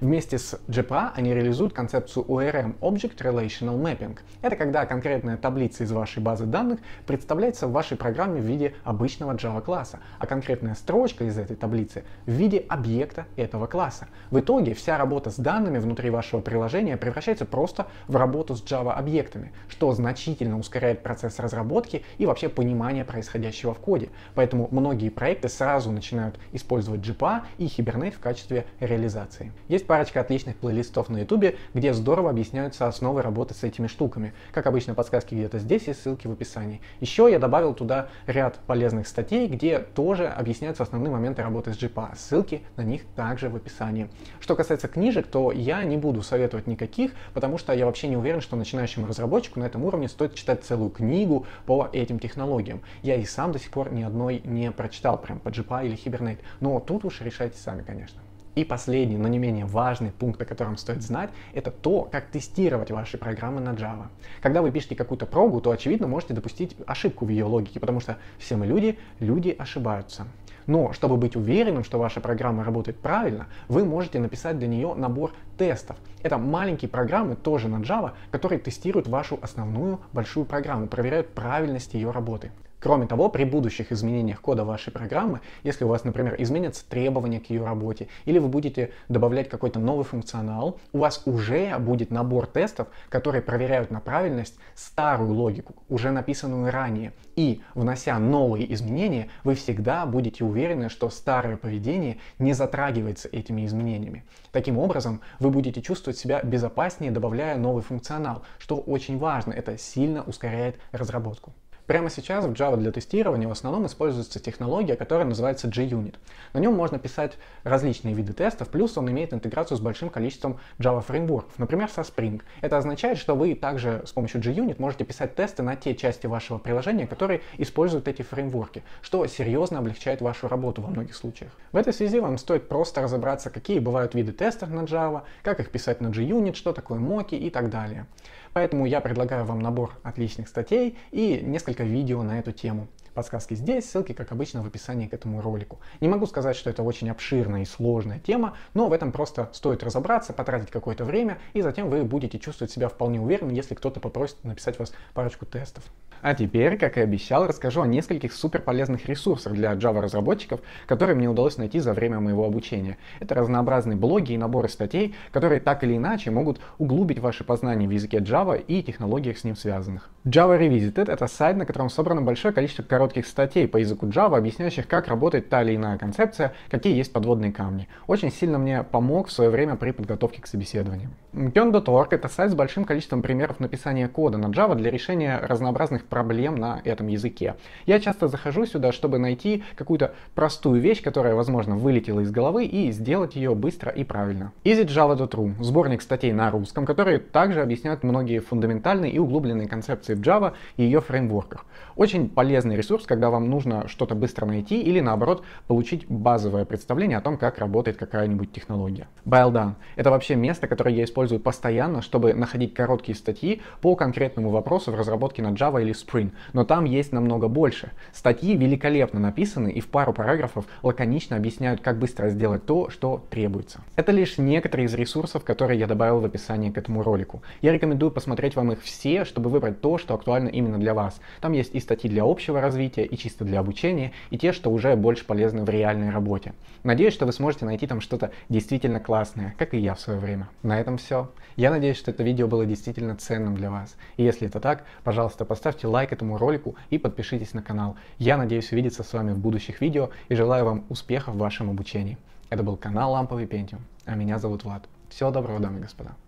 Вместе 0.00 0.36
с 0.36 0.60
JPA 0.68 1.12
они 1.14 1.32
реализуют 1.32 1.72
концепцию 1.72 2.26
ORM 2.26 2.78
Object 2.80 3.16
Relational 3.16 3.80
Mapping. 3.80 4.18
Это 4.42 4.54
когда 4.54 4.84
конкретная 4.84 5.38
таблица 5.38 5.84
из 5.84 5.92
вашей 5.92 6.22
базы 6.22 6.44
данных 6.44 6.80
представляется 7.06 7.66
в 7.66 7.72
вашей 7.72 7.96
программе 7.96 8.42
в 8.42 8.44
виде 8.44 8.74
обычного 8.84 9.32
Java 9.34 9.62
класса, 9.62 10.00
а 10.18 10.26
конкретная 10.26 10.74
строчка 10.74 11.24
из 11.24 11.38
этой 11.38 11.56
таблицы 11.56 12.04
в 12.26 12.30
виде 12.30 12.58
объекта 12.68 13.24
этого 13.36 13.66
класса. 13.66 14.08
В 14.30 14.38
итоге 14.38 14.74
вся 14.74 14.98
работа 14.98 15.30
с 15.30 15.36
данными 15.36 15.78
внутри 15.78 16.10
вашего 16.10 16.42
приложения 16.42 16.98
превращается 16.98 17.46
просто 17.46 17.86
в 18.06 18.16
работу 18.16 18.54
с 18.54 18.62
Java 18.62 18.92
объектами, 18.92 19.52
что 19.68 19.92
значительно 19.92 20.58
ускоряет 20.58 21.02
процесс 21.02 21.38
разработки 21.38 22.04
и 22.18 22.26
вообще 22.26 22.50
понимания 22.50 23.06
происходящего 23.06 23.72
в 23.72 23.78
коде. 23.78 24.10
Поэтому 24.34 24.68
многие 24.70 25.08
проекты 25.08 25.48
сразу 25.48 25.90
начинают 25.90 26.38
использовать 26.52 27.00
JPA 27.00 27.44
и 27.56 27.64
Hibernate 27.64 28.12
в 28.12 28.20
качестве 28.20 28.66
реализации. 28.80 29.52
Есть 29.68 29.85
парочка 29.86 30.20
отличных 30.20 30.56
плейлистов 30.56 31.08
на 31.08 31.18
ютубе, 31.18 31.56
где 31.74 31.92
здорово 31.92 32.30
объясняются 32.30 32.86
основы 32.86 33.22
работы 33.22 33.54
с 33.54 33.62
этими 33.62 33.86
штуками. 33.86 34.32
Как 34.52 34.66
обычно, 34.66 34.94
подсказки 34.94 35.34
где-то 35.34 35.58
здесь 35.58 35.88
и 35.88 35.94
ссылки 35.94 36.26
в 36.26 36.32
описании. 36.32 36.80
Еще 37.00 37.28
я 37.30 37.38
добавил 37.38 37.74
туда 37.74 38.08
ряд 38.26 38.58
полезных 38.66 39.08
статей, 39.08 39.46
где 39.48 39.78
тоже 39.78 40.26
объясняются 40.26 40.82
основные 40.82 41.10
моменты 41.10 41.42
работы 41.42 41.72
с 41.72 41.76
JPA. 41.76 42.16
Ссылки 42.16 42.62
на 42.76 42.82
них 42.82 43.02
также 43.14 43.48
в 43.48 43.56
описании. 43.56 44.08
Что 44.40 44.56
касается 44.56 44.88
книжек, 44.88 45.26
то 45.26 45.52
я 45.52 45.82
не 45.84 45.96
буду 45.96 46.22
советовать 46.22 46.66
никаких, 46.66 47.12
потому 47.34 47.58
что 47.58 47.72
я 47.72 47.86
вообще 47.86 48.08
не 48.08 48.16
уверен, 48.16 48.40
что 48.40 48.56
начинающему 48.56 49.06
разработчику 49.06 49.60
на 49.60 49.64
этом 49.64 49.84
уровне 49.84 50.08
стоит 50.08 50.34
читать 50.34 50.64
целую 50.64 50.90
книгу 50.90 51.46
по 51.66 51.88
этим 51.92 52.18
технологиям. 52.18 52.80
Я 53.02 53.16
и 53.16 53.24
сам 53.24 53.52
до 53.52 53.58
сих 53.58 53.70
пор 53.70 53.92
ни 53.92 54.02
одной 54.02 54.40
не 54.44 54.70
прочитал 54.70 55.18
прям 55.20 55.38
по 55.38 55.48
JPA 55.48 55.86
или 55.86 55.96
Hibernate. 55.96 56.40
Но 56.60 56.80
тут 56.80 57.04
уж 57.04 57.20
решайте 57.20 57.58
сами, 57.58 57.82
конечно. 57.82 58.25
И 58.56 58.64
последний, 58.64 59.18
но 59.18 59.28
не 59.28 59.38
менее 59.38 59.66
важный 59.66 60.10
пункт, 60.10 60.40
о 60.40 60.46
котором 60.46 60.78
стоит 60.78 61.02
знать, 61.02 61.28
это 61.52 61.70
то, 61.70 62.08
как 62.10 62.28
тестировать 62.28 62.90
ваши 62.90 63.18
программы 63.18 63.60
на 63.60 63.74
Java. 63.74 64.06
Когда 64.40 64.62
вы 64.62 64.70
пишете 64.70 64.96
какую-то 64.96 65.26
прогу, 65.26 65.60
то 65.60 65.70
очевидно 65.70 66.06
можете 66.06 66.32
допустить 66.32 66.74
ошибку 66.86 67.26
в 67.26 67.28
ее 67.28 67.44
логике, 67.44 67.80
потому 67.80 68.00
что 68.00 68.16
все 68.38 68.56
мы 68.56 68.66
люди, 68.66 68.98
люди 69.20 69.54
ошибаются. 69.58 70.26
Но 70.66 70.94
чтобы 70.94 71.18
быть 71.18 71.36
уверенным, 71.36 71.84
что 71.84 71.98
ваша 71.98 72.20
программа 72.20 72.64
работает 72.64 72.98
правильно, 72.98 73.46
вы 73.68 73.84
можете 73.84 74.20
написать 74.20 74.58
для 74.58 74.68
нее 74.68 74.94
набор 74.94 75.34
тестов. 75.58 75.98
Это 76.22 76.38
маленькие 76.38 76.88
программы, 76.88 77.36
тоже 77.36 77.68
на 77.68 77.82
Java, 77.82 78.12
которые 78.30 78.58
тестируют 78.58 79.06
вашу 79.06 79.38
основную 79.42 80.00
большую 80.14 80.46
программу, 80.46 80.86
проверяют 80.86 81.34
правильность 81.34 81.92
ее 81.92 82.10
работы. 82.10 82.50
Кроме 82.86 83.08
того, 83.08 83.28
при 83.28 83.42
будущих 83.42 83.90
изменениях 83.90 84.40
кода 84.40 84.64
вашей 84.64 84.92
программы, 84.92 85.40
если 85.64 85.82
у 85.82 85.88
вас, 85.88 86.04
например, 86.04 86.36
изменятся 86.38 86.88
требования 86.88 87.40
к 87.40 87.50
ее 87.50 87.64
работе, 87.64 88.06
или 88.26 88.38
вы 88.38 88.46
будете 88.46 88.92
добавлять 89.08 89.48
какой-то 89.48 89.80
новый 89.80 90.04
функционал, 90.04 90.78
у 90.92 90.98
вас 90.98 91.20
уже 91.26 91.76
будет 91.80 92.12
набор 92.12 92.46
тестов, 92.46 92.86
которые 93.08 93.42
проверяют 93.42 93.90
на 93.90 93.98
правильность 93.98 94.54
старую 94.76 95.32
логику, 95.32 95.74
уже 95.88 96.12
написанную 96.12 96.70
ранее. 96.70 97.12
И, 97.34 97.60
внося 97.74 98.20
новые 98.20 98.72
изменения, 98.72 99.30
вы 99.42 99.56
всегда 99.56 100.06
будете 100.06 100.44
уверены, 100.44 100.88
что 100.88 101.10
старое 101.10 101.56
поведение 101.56 102.18
не 102.38 102.52
затрагивается 102.52 103.28
этими 103.32 103.66
изменениями. 103.66 104.24
Таким 104.52 104.78
образом, 104.78 105.22
вы 105.40 105.50
будете 105.50 105.82
чувствовать 105.82 106.18
себя 106.18 106.40
безопаснее, 106.40 107.10
добавляя 107.10 107.58
новый 107.58 107.82
функционал, 107.82 108.44
что 108.60 108.76
очень 108.76 109.18
важно, 109.18 109.52
это 109.52 109.76
сильно 109.76 110.22
ускоряет 110.22 110.76
разработку. 110.92 111.52
Прямо 111.86 112.10
сейчас 112.10 112.44
в 112.44 112.52
Java 112.52 112.76
для 112.76 112.90
тестирования 112.90 113.46
в 113.46 113.52
основном 113.52 113.86
используется 113.86 114.40
технология, 114.40 114.96
которая 114.96 115.24
называется 115.24 115.68
JUnit. 115.68 116.16
На 116.52 116.58
нем 116.58 116.74
можно 116.74 116.98
писать 116.98 117.34
различные 117.62 118.12
виды 118.12 118.32
тестов, 118.32 118.68
плюс 118.68 118.98
он 118.98 119.08
имеет 119.10 119.32
интеграцию 119.32 119.78
с 119.78 119.80
большим 119.80 120.10
количеством 120.10 120.58
Java 120.80 121.00
фреймворков, 121.00 121.56
например, 121.58 121.88
со 121.88 122.00
Spring. 122.00 122.42
Это 122.60 122.76
означает, 122.76 123.18
что 123.18 123.36
вы 123.36 123.54
также 123.54 124.02
с 124.04 124.10
помощью 124.10 124.40
JUnit 124.40 124.76
можете 124.78 125.04
писать 125.04 125.36
тесты 125.36 125.62
на 125.62 125.76
те 125.76 125.94
части 125.94 126.26
вашего 126.26 126.58
приложения, 126.58 127.06
которые 127.06 127.42
используют 127.56 128.08
эти 128.08 128.22
фреймворки, 128.22 128.82
что 129.00 129.24
серьезно 129.28 129.78
облегчает 129.78 130.20
вашу 130.20 130.48
работу 130.48 130.82
во 130.82 130.88
многих 130.88 131.14
случаях. 131.14 131.52
В 131.70 131.76
этой 131.76 131.92
связи 131.92 132.18
вам 132.18 132.38
стоит 132.38 132.68
просто 132.68 133.00
разобраться, 133.02 133.48
какие 133.48 133.78
бывают 133.78 134.14
виды 134.16 134.32
тестов 134.32 134.70
на 134.70 134.80
Java, 134.80 135.22
как 135.44 135.60
их 135.60 135.70
писать 135.70 136.00
на 136.00 136.08
JUnit, 136.08 136.54
что 136.54 136.72
такое 136.72 136.98
моки 136.98 137.36
и 137.36 137.48
так 137.48 137.70
далее. 137.70 138.06
Поэтому 138.56 138.86
я 138.86 139.02
предлагаю 139.02 139.44
вам 139.44 139.58
набор 139.58 139.98
отличных 140.02 140.48
статей 140.48 140.96
и 141.10 141.40
несколько 141.42 141.84
видео 141.84 142.22
на 142.22 142.38
эту 142.38 142.52
тему. 142.52 142.88
Подсказки 143.16 143.54
здесь, 143.54 143.88
ссылки, 143.88 144.12
как 144.12 144.30
обычно, 144.30 144.62
в 144.62 144.66
описании 144.66 145.06
к 145.06 145.14
этому 145.14 145.40
ролику. 145.40 145.80
Не 146.02 146.08
могу 146.08 146.26
сказать, 146.26 146.54
что 146.54 146.68
это 146.68 146.82
очень 146.82 147.08
обширная 147.08 147.62
и 147.62 147.64
сложная 147.64 148.18
тема, 148.18 148.58
но 148.74 148.88
в 148.88 148.92
этом 148.92 149.10
просто 149.10 149.48
стоит 149.54 149.82
разобраться, 149.82 150.34
потратить 150.34 150.70
какое-то 150.70 151.06
время, 151.06 151.38
и 151.54 151.62
затем 151.62 151.88
вы 151.88 152.04
будете 152.04 152.38
чувствовать 152.38 152.70
себя 152.70 152.90
вполне 152.90 153.18
уверенно, 153.18 153.52
если 153.52 153.74
кто-то 153.74 154.00
попросит 154.00 154.44
написать 154.44 154.78
вас 154.78 154.92
парочку 155.14 155.46
тестов. 155.46 155.84
А 156.20 156.34
теперь, 156.34 156.76
как 156.76 156.98
и 156.98 157.00
обещал, 157.00 157.46
расскажу 157.46 157.82
о 157.82 157.86
нескольких 157.86 158.32
супер 158.32 158.60
полезных 158.60 159.06
ресурсах 159.06 159.52
для 159.54 159.72
Java 159.72 160.00
разработчиков, 160.00 160.60
которые 160.86 161.16
мне 161.16 161.28
удалось 161.28 161.56
найти 161.56 161.78
за 161.78 161.94
время 161.94 162.20
моего 162.20 162.44
обучения. 162.44 162.98
Это 163.20 163.34
разнообразные 163.34 163.96
блоги 163.96 164.32
и 164.32 164.38
наборы 164.38 164.68
статей, 164.68 165.14
которые 165.30 165.60
так 165.60 165.84
или 165.84 165.96
иначе 165.96 166.30
могут 166.30 166.60
углубить 166.78 167.18
ваше 167.18 167.44
познание 167.44 167.88
в 167.88 167.92
языке 167.92 168.18
Java 168.18 168.60
и 168.60 168.82
технологиях 168.82 169.38
с 169.38 169.44
ним 169.44 169.56
связанных. 169.56 170.10
Java 170.24 170.58
Revisited— 170.58 171.10
это 171.12 171.26
сайт, 171.28 171.56
на 171.56 171.64
котором 171.64 171.88
собрано 171.88 172.22
большое 172.22 172.52
количество 172.52 172.82
коротких 172.82 173.05
коротких 173.06 173.26
статей 173.26 173.68
по 173.68 173.76
языку 173.76 174.06
Java, 174.06 174.36
объясняющих, 174.36 174.88
как 174.88 175.06
работает 175.06 175.48
та 175.48 175.62
или 175.62 175.76
иная 175.76 175.96
концепция, 175.96 176.54
какие 176.68 176.96
есть 176.96 177.12
подводные 177.12 177.52
камни. 177.52 177.86
Очень 178.08 178.32
сильно 178.32 178.58
мне 178.58 178.82
помог 178.82 179.28
в 179.28 179.32
свое 179.32 179.48
время 179.48 179.76
при 179.76 179.92
подготовке 179.92 180.42
к 180.42 180.48
собеседованию. 180.48 181.10
Pyon.org— 181.32 182.08
это 182.10 182.28
сайт 182.28 182.50
с 182.50 182.54
большим 182.54 182.84
количеством 182.84 183.22
примеров 183.22 183.60
написания 183.60 184.08
кода 184.08 184.38
на 184.38 184.46
Java 184.46 184.74
для 184.74 184.90
решения 184.90 185.38
разнообразных 185.38 186.06
проблем 186.06 186.56
на 186.56 186.80
этом 186.82 187.06
языке. 187.06 187.54
Я 187.86 188.00
часто 188.00 188.26
захожу 188.26 188.66
сюда, 188.66 188.90
чтобы 188.90 189.18
найти 189.18 189.62
какую-то 189.76 190.14
простую 190.34 190.80
вещь, 190.80 191.02
которая, 191.02 191.34
возможно, 191.34 191.76
вылетела 191.76 192.20
из 192.20 192.32
головы, 192.32 192.64
и 192.64 192.90
сделать 192.90 193.36
ее 193.36 193.54
быстро 193.54 193.92
и 193.92 194.02
правильно. 194.02 194.52
EasyJava.ru— 194.64 195.54
сборник 195.62 196.02
статей 196.02 196.32
на 196.32 196.50
русском, 196.50 196.86
которые 196.86 197.18
также 197.18 197.60
объясняют 197.60 198.02
многие 198.02 198.40
фундаментальные 198.40 199.12
и 199.12 199.18
углубленные 199.18 199.68
концепции 199.68 200.14
в 200.14 200.20
Java 200.20 200.54
и 200.76 200.82
ее 200.82 201.00
фреймворках. 201.00 201.66
Очень 201.94 202.30
полезный 202.30 202.76
ресурс 202.76 202.95
ресурс, 202.96 203.06
когда 203.06 203.30
вам 203.30 203.50
нужно 203.50 203.88
что-то 203.88 204.14
быстро 204.14 204.46
найти 204.46 204.80
или 204.80 205.00
наоборот 205.00 205.44
получить 205.66 206.06
базовое 206.08 206.64
представление 206.64 207.18
о 207.18 207.20
том, 207.20 207.36
как 207.36 207.58
работает 207.58 207.98
какая-нибудь 207.98 208.52
технология. 208.52 209.06
BileDone— 209.26 209.74
это 209.96 210.10
вообще 210.10 210.34
место, 210.34 210.66
которое 210.66 210.94
я 210.94 211.04
использую 211.04 211.40
постоянно, 211.40 212.00
чтобы 212.00 212.32
находить 212.32 212.72
короткие 212.72 213.14
статьи 213.14 213.60
по 213.82 213.96
конкретному 213.96 214.50
вопросу 214.50 214.92
в 214.92 214.94
разработке 214.94 215.42
на 215.42 215.48
Java 215.48 215.82
или 215.82 215.92
Spring. 215.92 216.30
Но 216.54 216.64
там 216.64 216.84
есть 216.84 217.12
намного 217.12 217.48
больше. 217.48 217.90
Статьи 218.12 218.56
великолепно 218.56 219.20
написаны 219.20 219.70
и 219.70 219.80
в 219.80 219.88
пару 219.88 220.12
параграфов 220.12 220.64
лаконично 220.82 221.36
объясняют, 221.36 221.82
как 221.82 221.98
быстро 221.98 222.30
сделать 222.30 222.64
то, 222.64 222.88
что 222.88 223.22
требуется. 223.30 223.80
Это 223.96 224.12
лишь 224.12 224.38
некоторые 224.38 224.86
из 224.86 224.94
ресурсов, 224.94 225.44
которые 225.44 225.78
я 225.78 225.86
добавил 225.86 226.20
в 226.20 226.24
описании 226.24 226.70
к 226.70 226.78
этому 226.78 227.02
ролику. 227.02 227.42
Я 227.60 227.72
рекомендую 227.72 228.10
посмотреть 228.10 228.56
вам 228.56 228.72
их 228.72 228.82
все, 228.82 229.24
чтобы 229.24 229.50
выбрать 229.50 229.80
то, 229.80 229.98
что 229.98 230.14
актуально 230.14 230.48
именно 230.48 230.78
для 230.78 230.94
вас. 230.94 231.20
Там 231.40 231.52
есть 231.52 231.74
и 231.74 231.80
статьи 231.80 232.08
для 232.08 232.22
общего 232.24 232.60
развития, 232.60 232.85
развития 232.86 233.04
и 233.04 233.16
чисто 233.16 233.44
для 233.44 233.60
обучения, 233.60 234.12
и 234.30 234.38
те, 234.38 234.52
что 234.52 234.70
уже 234.70 234.94
больше 234.96 235.24
полезны 235.24 235.64
в 235.64 235.68
реальной 235.68 236.10
работе. 236.10 236.54
Надеюсь, 236.84 237.14
что 237.14 237.26
вы 237.26 237.32
сможете 237.32 237.64
найти 237.64 237.86
там 237.86 238.00
что-то 238.00 238.30
действительно 238.48 239.00
классное, 239.00 239.54
как 239.58 239.74
и 239.74 239.78
я 239.78 239.94
в 239.94 240.00
свое 240.00 240.18
время. 240.18 240.48
На 240.62 240.80
этом 240.80 240.98
все. 240.98 241.28
Я 241.56 241.70
надеюсь, 241.70 241.96
что 241.96 242.10
это 242.10 242.22
видео 242.22 242.46
было 242.46 242.64
действительно 242.64 243.16
ценным 243.16 243.56
для 243.56 243.70
вас. 243.70 243.96
И 244.16 244.22
если 244.22 244.46
это 244.46 244.60
так, 244.60 244.84
пожалуйста, 245.04 245.44
поставьте 245.44 245.86
лайк 245.86 246.12
этому 246.12 246.38
ролику 246.38 246.76
и 246.90 246.98
подпишитесь 246.98 247.54
на 247.54 247.62
канал. 247.62 247.96
Я 248.18 248.36
надеюсь 248.36 248.72
увидеться 248.72 249.02
с 249.02 249.12
вами 249.12 249.32
в 249.32 249.38
будущих 249.38 249.80
видео 249.80 250.10
и 250.28 250.34
желаю 250.34 250.64
вам 250.64 250.84
успехов 250.88 251.34
в 251.34 251.38
вашем 251.38 251.70
обучении. 251.70 252.18
Это 252.50 252.62
был 252.62 252.76
канал 252.76 253.12
Ламповый 253.12 253.46
Пентиум, 253.46 253.82
а 254.04 254.14
меня 254.14 254.38
зовут 254.38 254.64
Влад. 254.64 254.84
Всего 255.08 255.30
доброго, 255.30 255.58
дамы 255.58 255.78
и 255.78 255.82
господа. 255.82 256.25